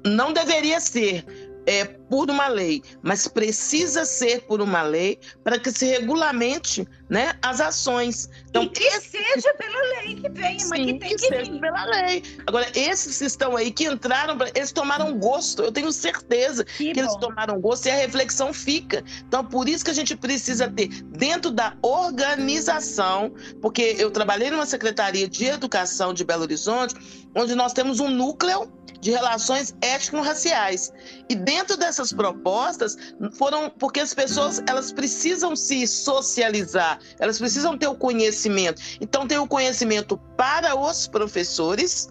Não 0.04 0.32
deveria 0.32 0.78
ser, 0.78 1.24
é, 1.66 1.84
por 1.84 2.30
uma 2.30 2.48
lei, 2.48 2.82
mas 3.02 3.26
precisa 3.26 4.04
ser 4.04 4.42
por 4.42 4.60
uma 4.60 4.82
lei 4.82 5.18
para 5.42 5.58
que 5.58 5.70
se 5.70 5.86
regulamente 5.86 6.86
né, 7.08 7.32
as 7.42 7.60
ações. 7.60 8.28
Então, 8.48 8.64
e 8.64 8.68
que 8.68 8.84
esse... 8.84 9.10
seja 9.10 9.54
pela 9.54 9.80
lei 10.00 10.16
que 10.16 10.28
venha, 10.28 10.58
Sim, 10.58 10.68
mas 10.68 10.78
que 10.80 10.98
tem 10.98 11.08
que, 11.10 11.14
que 11.16 11.28
seja 11.28 11.52
vir. 11.52 11.60
pela 11.60 11.84
lei. 11.84 12.22
Agora, 12.46 12.66
esses 12.74 13.18
que 13.18 13.24
estão 13.24 13.56
aí, 13.56 13.70
que 13.70 13.86
entraram, 13.86 14.36
eles 14.54 14.72
tomaram 14.72 15.18
gosto, 15.18 15.62
eu 15.62 15.72
tenho 15.72 15.92
certeza 15.92 16.64
que, 16.64 16.92
que 16.92 17.00
eles 17.00 17.14
tomaram 17.16 17.60
gosto 17.60 17.86
e 17.86 17.90
a 17.90 17.96
reflexão 17.96 18.52
fica. 18.52 19.04
Então, 19.26 19.44
por 19.44 19.68
isso 19.68 19.84
que 19.84 19.90
a 19.90 19.94
gente 19.94 20.16
precisa 20.16 20.68
ter, 20.68 20.88
dentro 21.04 21.50
da 21.50 21.76
organização, 21.82 23.32
porque 23.60 23.96
eu 23.98 24.10
trabalhei 24.10 24.50
numa 24.50 24.66
secretaria 24.66 25.28
de 25.28 25.44
educação 25.44 26.12
de 26.12 26.24
Belo 26.24 26.42
Horizonte, 26.42 26.94
onde 27.34 27.54
nós 27.54 27.72
temos 27.72 28.00
um 28.00 28.08
núcleo 28.08 28.70
de 29.02 29.10
relações 29.10 29.74
étnico-raciais. 29.82 30.92
E 31.28 31.34
dentro 31.34 31.76
dessas 31.76 32.12
propostas 32.12 32.96
foram 33.32 33.68
porque 33.68 33.98
as 33.98 34.14
pessoas 34.14 34.62
elas 34.68 34.92
precisam 34.92 35.56
se 35.56 35.86
socializar, 35.88 37.00
elas 37.18 37.38
precisam 37.38 37.76
ter 37.76 37.88
o 37.88 37.96
conhecimento. 37.96 38.80
Então 39.00 39.26
tem 39.26 39.38
o 39.38 39.46
conhecimento 39.46 40.16
para 40.36 40.78
os 40.78 41.08
professores, 41.08 42.08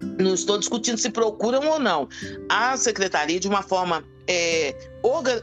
não 0.00 0.34
estou 0.34 0.56
discutindo 0.56 0.98
se 0.98 1.10
procuram 1.10 1.66
ou 1.68 1.80
não. 1.80 2.08
A 2.48 2.76
secretaria, 2.76 3.40
de 3.40 3.48
uma 3.48 3.62
forma 3.62 4.04
é, 4.28 4.74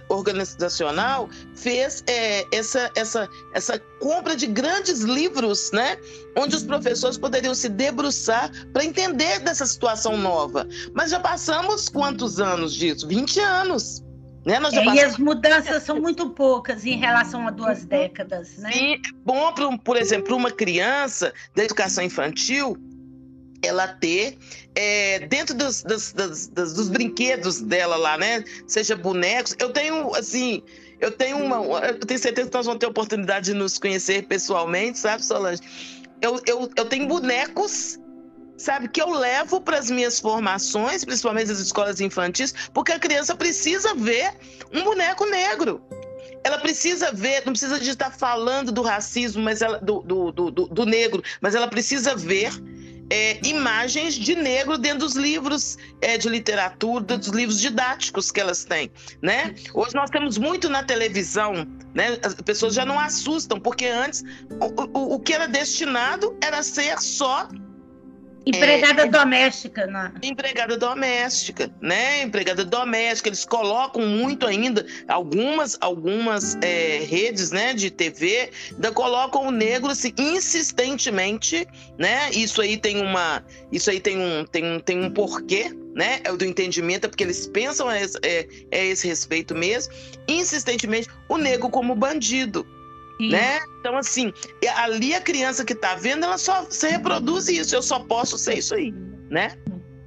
organizacional, 0.09 1.29
fez 1.55 2.03
é, 2.07 2.45
essa, 2.55 2.91
essa, 2.95 3.29
essa 3.53 3.79
compra 3.99 4.35
de 4.35 4.47
grandes 4.47 5.01
livros, 5.01 5.71
né? 5.71 5.97
Onde 6.37 6.55
os 6.55 6.63
professores 6.63 7.17
poderiam 7.17 7.53
se 7.53 7.69
debruçar 7.69 8.51
para 8.73 8.83
entender 8.83 9.39
dessa 9.39 9.65
situação 9.65 10.17
nova. 10.17 10.67
Mas 10.93 11.11
já 11.11 11.19
passamos 11.19 11.89
quantos 11.89 12.39
anos 12.39 12.73
disso? 12.73 13.07
20 13.07 13.39
anos. 13.39 14.03
Né? 14.45 14.55
É, 14.55 14.95
e 14.95 15.01
as 15.01 15.17
mudanças 15.17 15.83
são 15.83 16.01
muito 16.01 16.31
poucas 16.31 16.83
em 16.83 16.97
relação 16.97 17.47
a 17.47 17.51
duas 17.51 17.85
décadas, 17.85 18.57
né? 18.57 18.71
Sim, 18.71 18.93
é 18.95 18.97
bom, 19.23 19.53
por, 19.53 19.79
por 19.79 19.97
exemplo, 19.97 20.35
uma 20.35 20.49
criança 20.49 21.31
da 21.55 21.63
educação 21.63 22.03
infantil, 22.03 22.75
ela 23.63 23.87
ter 23.87 24.39
é, 24.75 25.19
dentro 25.27 25.55
dos, 25.55 25.83
dos, 25.83 26.13
dos, 26.13 26.47
dos, 26.47 26.89
brinquedos 26.89 27.61
dela 27.61 27.95
lá, 27.95 28.17
né? 28.17 28.43
Seja 28.67 28.95
bonecos. 28.95 29.55
Eu 29.59 29.71
tenho, 29.71 30.15
assim, 30.15 30.63
eu 30.99 31.11
tenho 31.11 31.37
uma. 31.37 31.57
Eu 31.79 31.99
tenho 31.99 32.19
certeza 32.19 32.49
que 32.49 32.55
nós 32.55 32.65
vamos 32.65 32.79
ter 32.79 32.85
oportunidade 32.85 33.45
de 33.45 33.53
nos 33.53 33.77
conhecer 33.77 34.27
pessoalmente, 34.27 34.99
sabe, 34.99 35.25
Solange? 35.25 35.61
Eu, 36.21 36.39
eu, 36.45 36.69
eu 36.75 36.85
tenho 36.85 37.07
bonecos, 37.07 37.99
sabe, 38.57 38.87
que 38.87 39.01
eu 39.01 39.09
levo 39.09 39.59
para 39.59 39.77
as 39.77 39.89
minhas 39.89 40.19
formações, 40.19 41.03
principalmente 41.03 41.51
as 41.51 41.59
escolas 41.59 41.99
infantis, 41.99 42.53
porque 42.73 42.91
a 42.91 42.99
criança 42.99 43.35
precisa 43.35 43.93
ver 43.95 44.31
um 44.71 44.83
boneco 44.83 45.25
negro 45.25 45.83
ela 46.43 46.57
precisa 46.57 47.11
ver, 47.11 47.43
não 47.45 47.53
precisa 47.53 47.79
de 47.79 47.89
estar 47.89 48.11
falando 48.11 48.71
do 48.71 48.81
racismo, 48.81 49.43
mas 49.43 49.61
ela, 49.61 49.77
do, 49.79 50.01
do, 50.01 50.31
do, 50.31 50.51
do, 50.51 50.85
negro, 50.85 51.23
mas 51.39 51.53
ela 51.53 51.67
precisa 51.67 52.15
ver 52.15 52.51
é, 53.11 53.45
imagens 53.45 54.15
de 54.15 54.35
negro 54.35 54.77
dentro 54.77 54.99
dos 54.99 55.15
livros 55.15 55.77
é, 55.99 56.17
de 56.17 56.29
literatura, 56.29 57.17
dos 57.17 57.27
livros 57.27 57.59
didáticos 57.59 58.31
que 58.31 58.39
elas 58.39 58.63
têm, 58.63 58.89
né? 59.21 59.53
Hoje 59.73 59.93
nós 59.93 60.09
temos 60.09 60.37
muito 60.37 60.69
na 60.69 60.81
televisão, 60.81 61.67
né? 61.93 62.17
As 62.23 62.35
pessoas 62.35 62.73
já 62.73 62.85
não 62.85 62.97
assustam, 62.97 63.59
porque 63.59 63.85
antes 63.85 64.23
o, 64.49 64.97
o, 64.97 65.15
o 65.15 65.19
que 65.19 65.33
era 65.33 65.45
destinado 65.45 66.37
era 66.41 66.63
ser 66.63 66.97
só 66.99 67.49
Empregada 68.45 69.03
é, 69.03 69.07
doméstica, 69.07 69.85
né? 69.85 70.11
Empregada 70.23 70.75
doméstica, 70.75 71.71
né? 71.79 72.23
Empregada 72.23 72.65
doméstica. 72.65 73.29
Eles 73.29 73.45
colocam 73.45 74.07
muito 74.07 74.47
ainda, 74.47 74.85
algumas, 75.07 75.77
algumas 75.79 76.57
é, 76.61 77.03
redes 77.07 77.51
né, 77.51 77.73
de 77.73 77.91
TV 77.91 78.49
ainda 78.71 78.91
colocam 78.91 79.47
o 79.47 79.51
negro 79.51 79.91
assim, 79.91 80.11
insistentemente, 80.17 81.67
né? 81.99 82.31
Isso 82.31 82.61
aí 82.61 82.77
tem 82.77 82.99
uma. 82.99 83.43
Isso 83.71 83.91
aí 83.91 83.99
tem 83.99 84.17
um, 84.17 84.43
tem 84.45 84.65
um, 84.65 84.79
tem 84.79 85.03
um 85.03 85.11
porquê, 85.11 85.71
né? 85.93 86.19
É 86.23 86.31
o 86.31 86.37
do 86.37 86.43
entendimento, 86.43 87.05
é 87.05 87.09
porque 87.09 87.23
eles 87.23 87.45
pensam 87.47 87.87
a 87.87 88.01
esse, 88.01 88.17
é, 88.23 88.47
é 88.71 88.87
esse 88.87 89.07
respeito 89.07 89.53
mesmo, 89.53 89.93
insistentemente, 90.27 91.07
o 91.29 91.37
negro 91.37 91.69
como 91.69 91.93
bandido 91.93 92.65
né? 93.19 93.59
Então, 93.79 93.97
assim, 93.97 94.33
ali 94.77 95.13
a 95.13 95.21
criança 95.21 95.65
que 95.65 95.73
está 95.73 95.95
vendo, 95.95 96.25
ela 96.25 96.37
só 96.37 96.65
se 96.69 96.87
reproduz 96.87 97.47
isso. 97.47 97.75
Eu 97.75 97.81
só 97.81 97.99
posso 97.99 98.37
ser 98.37 98.57
isso 98.57 98.75
aí, 98.75 98.93
né? 99.29 99.57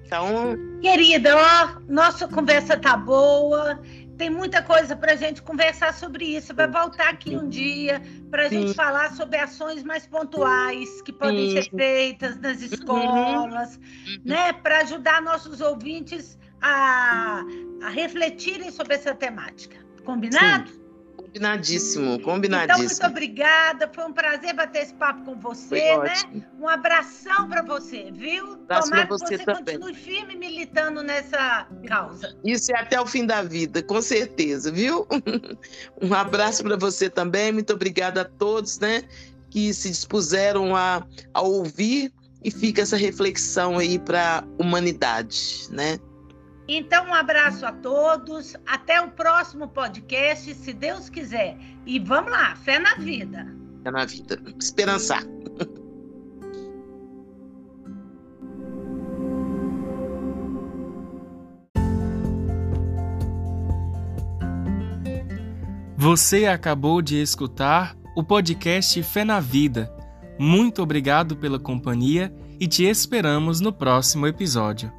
Então. 0.07 0.57
Querida, 0.81 1.37
ó, 1.37 1.81
nossa 1.89 2.29
conversa 2.29 2.77
tá 2.77 2.97
boa. 2.97 3.81
Tem 4.17 4.31
muita 4.31 4.63
coisa 4.63 4.95
para 4.95 5.13
a 5.13 5.17
gente 5.17 5.43
conversar 5.43 5.93
sobre 5.93 6.37
isso. 6.37 6.55
Vai 6.55 6.69
voltar 6.69 7.09
aqui 7.09 7.37
um 7.37 7.49
dia 7.49 8.01
para 8.31 8.45
a 8.45 8.49
gente 8.49 8.73
falar 8.75 9.13
sobre 9.13 9.39
ações 9.39 9.83
mais 9.83 10.07
pontuais 10.07 11.03
que 11.03 11.13
podem 11.13 11.51
Sim. 11.51 11.63
ser 11.63 11.71
feitas 11.71 12.41
nas 12.41 12.59
uhum. 12.59 12.65
escolas, 12.65 13.77
uhum. 13.77 14.21
né? 14.25 14.53
Para 14.53 14.79
ajudar 14.83 15.21
nossos 15.21 15.61
ouvintes 15.61 16.39
a, 16.63 17.45
a 17.83 17.89
refletirem 17.89 18.71
sobre 18.71 18.95
essa 18.95 19.15
temática. 19.15 19.77
Combinado? 20.05 20.71
Sim. 20.71 20.84
Combinadíssimo, 21.35 22.21
combinadíssimo. 22.21 22.85
Então, 22.85 23.09
muito 23.09 23.13
obrigada. 23.13 23.91
Foi 23.93 24.05
um 24.05 24.13
prazer 24.13 24.55
bater 24.55 24.83
esse 24.83 24.95
papo 24.95 25.25
com 25.25 25.35
você, 25.35 25.97
né? 25.99 26.45
Um 26.61 26.69
abração 26.69 27.49
para 27.49 27.61
você, 27.61 28.13
viu? 28.13 28.53
Abraço 28.53 28.89
Tomara 28.89 29.09
você 29.09 29.39
que 29.39 29.39
você 29.39 29.45
também. 29.45 29.79
continue 29.81 29.95
firme 29.95 30.37
militando 30.37 31.03
nessa 31.03 31.67
causa. 31.89 32.37
Isso 32.45 32.73
é 32.73 32.79
até 32.79 33.01
o 33.01 33.07
fim 33.07 33.27
da 33.27 33.43
vida, 33.43 33.83
com 33.83 34.01
certeza, 34.01 34.71
viu? 34.71 35.07
Um 36.01 36.15
abraço 36.15 36.63
para 36.63 36.77
você 36.77 37.11
também. 37.11 37.51
Muito 37.51 37.73
obrigada 37.73 38.21
a 38.21 38.25
todos, 38.25 38.79
né? 38.79 39.03
Que 39.51 39.75
se 39.75 39.89
dispuseram 39.89 40.77
a, 40.77 41.05
a 41.33 41.43
ouvir 41.43 42.13
e 42.45 42.51
fica 42.51 42.83
essa 42.83 42.97
reflexão 42.97 43.79
aí 43.79 43.99
para 43.99 44.39
a 44.39 44.63
humanidade, 44.63 45.67
né? 45.71 45.99
Então, 46.67 47.09
um 47.09 47.15
abraço 47.15 47.67
a 47.67 47.73
todos. 47.73 48.57
Até 48.67 49.01
o 49.01 49.11
próximo 49.11 49.69
podcast, 49.69 50.55
se 50.55 50.73
Deus 50.73 51.09
quiser. 51.09 51.59
E 51.85 51.99
vamos 51.99 52.31
lá, 52.31 52.57
fé 52.57 52.79
na 52.79 52.95
vida. 52.95 53.47
Fé 53.83 53.91
na 53.91 54.05
vida. 54.05 54.41
Esperançar. 54.59 55.23
Você 65.97 66.45
acabou 66.45 67.01
de 67.01 67.17
escutar 67.21 67.97
o 68.15 68.23
podcast 68.23 69.03
Fé 69.03 69.25
na 69.25 69.41
Vida. 69.41 69.91
Muito 70.39 70.83
obrigado 70.83 71.37
pela 71.37 71.59
companhia 71.59 72.35
e 72.61 72.67
te 72.67 72.85
esperamos 72.85 73.61
no 73.61 73.73
próximo 73.73 74.27
episódio. 74.27 74.93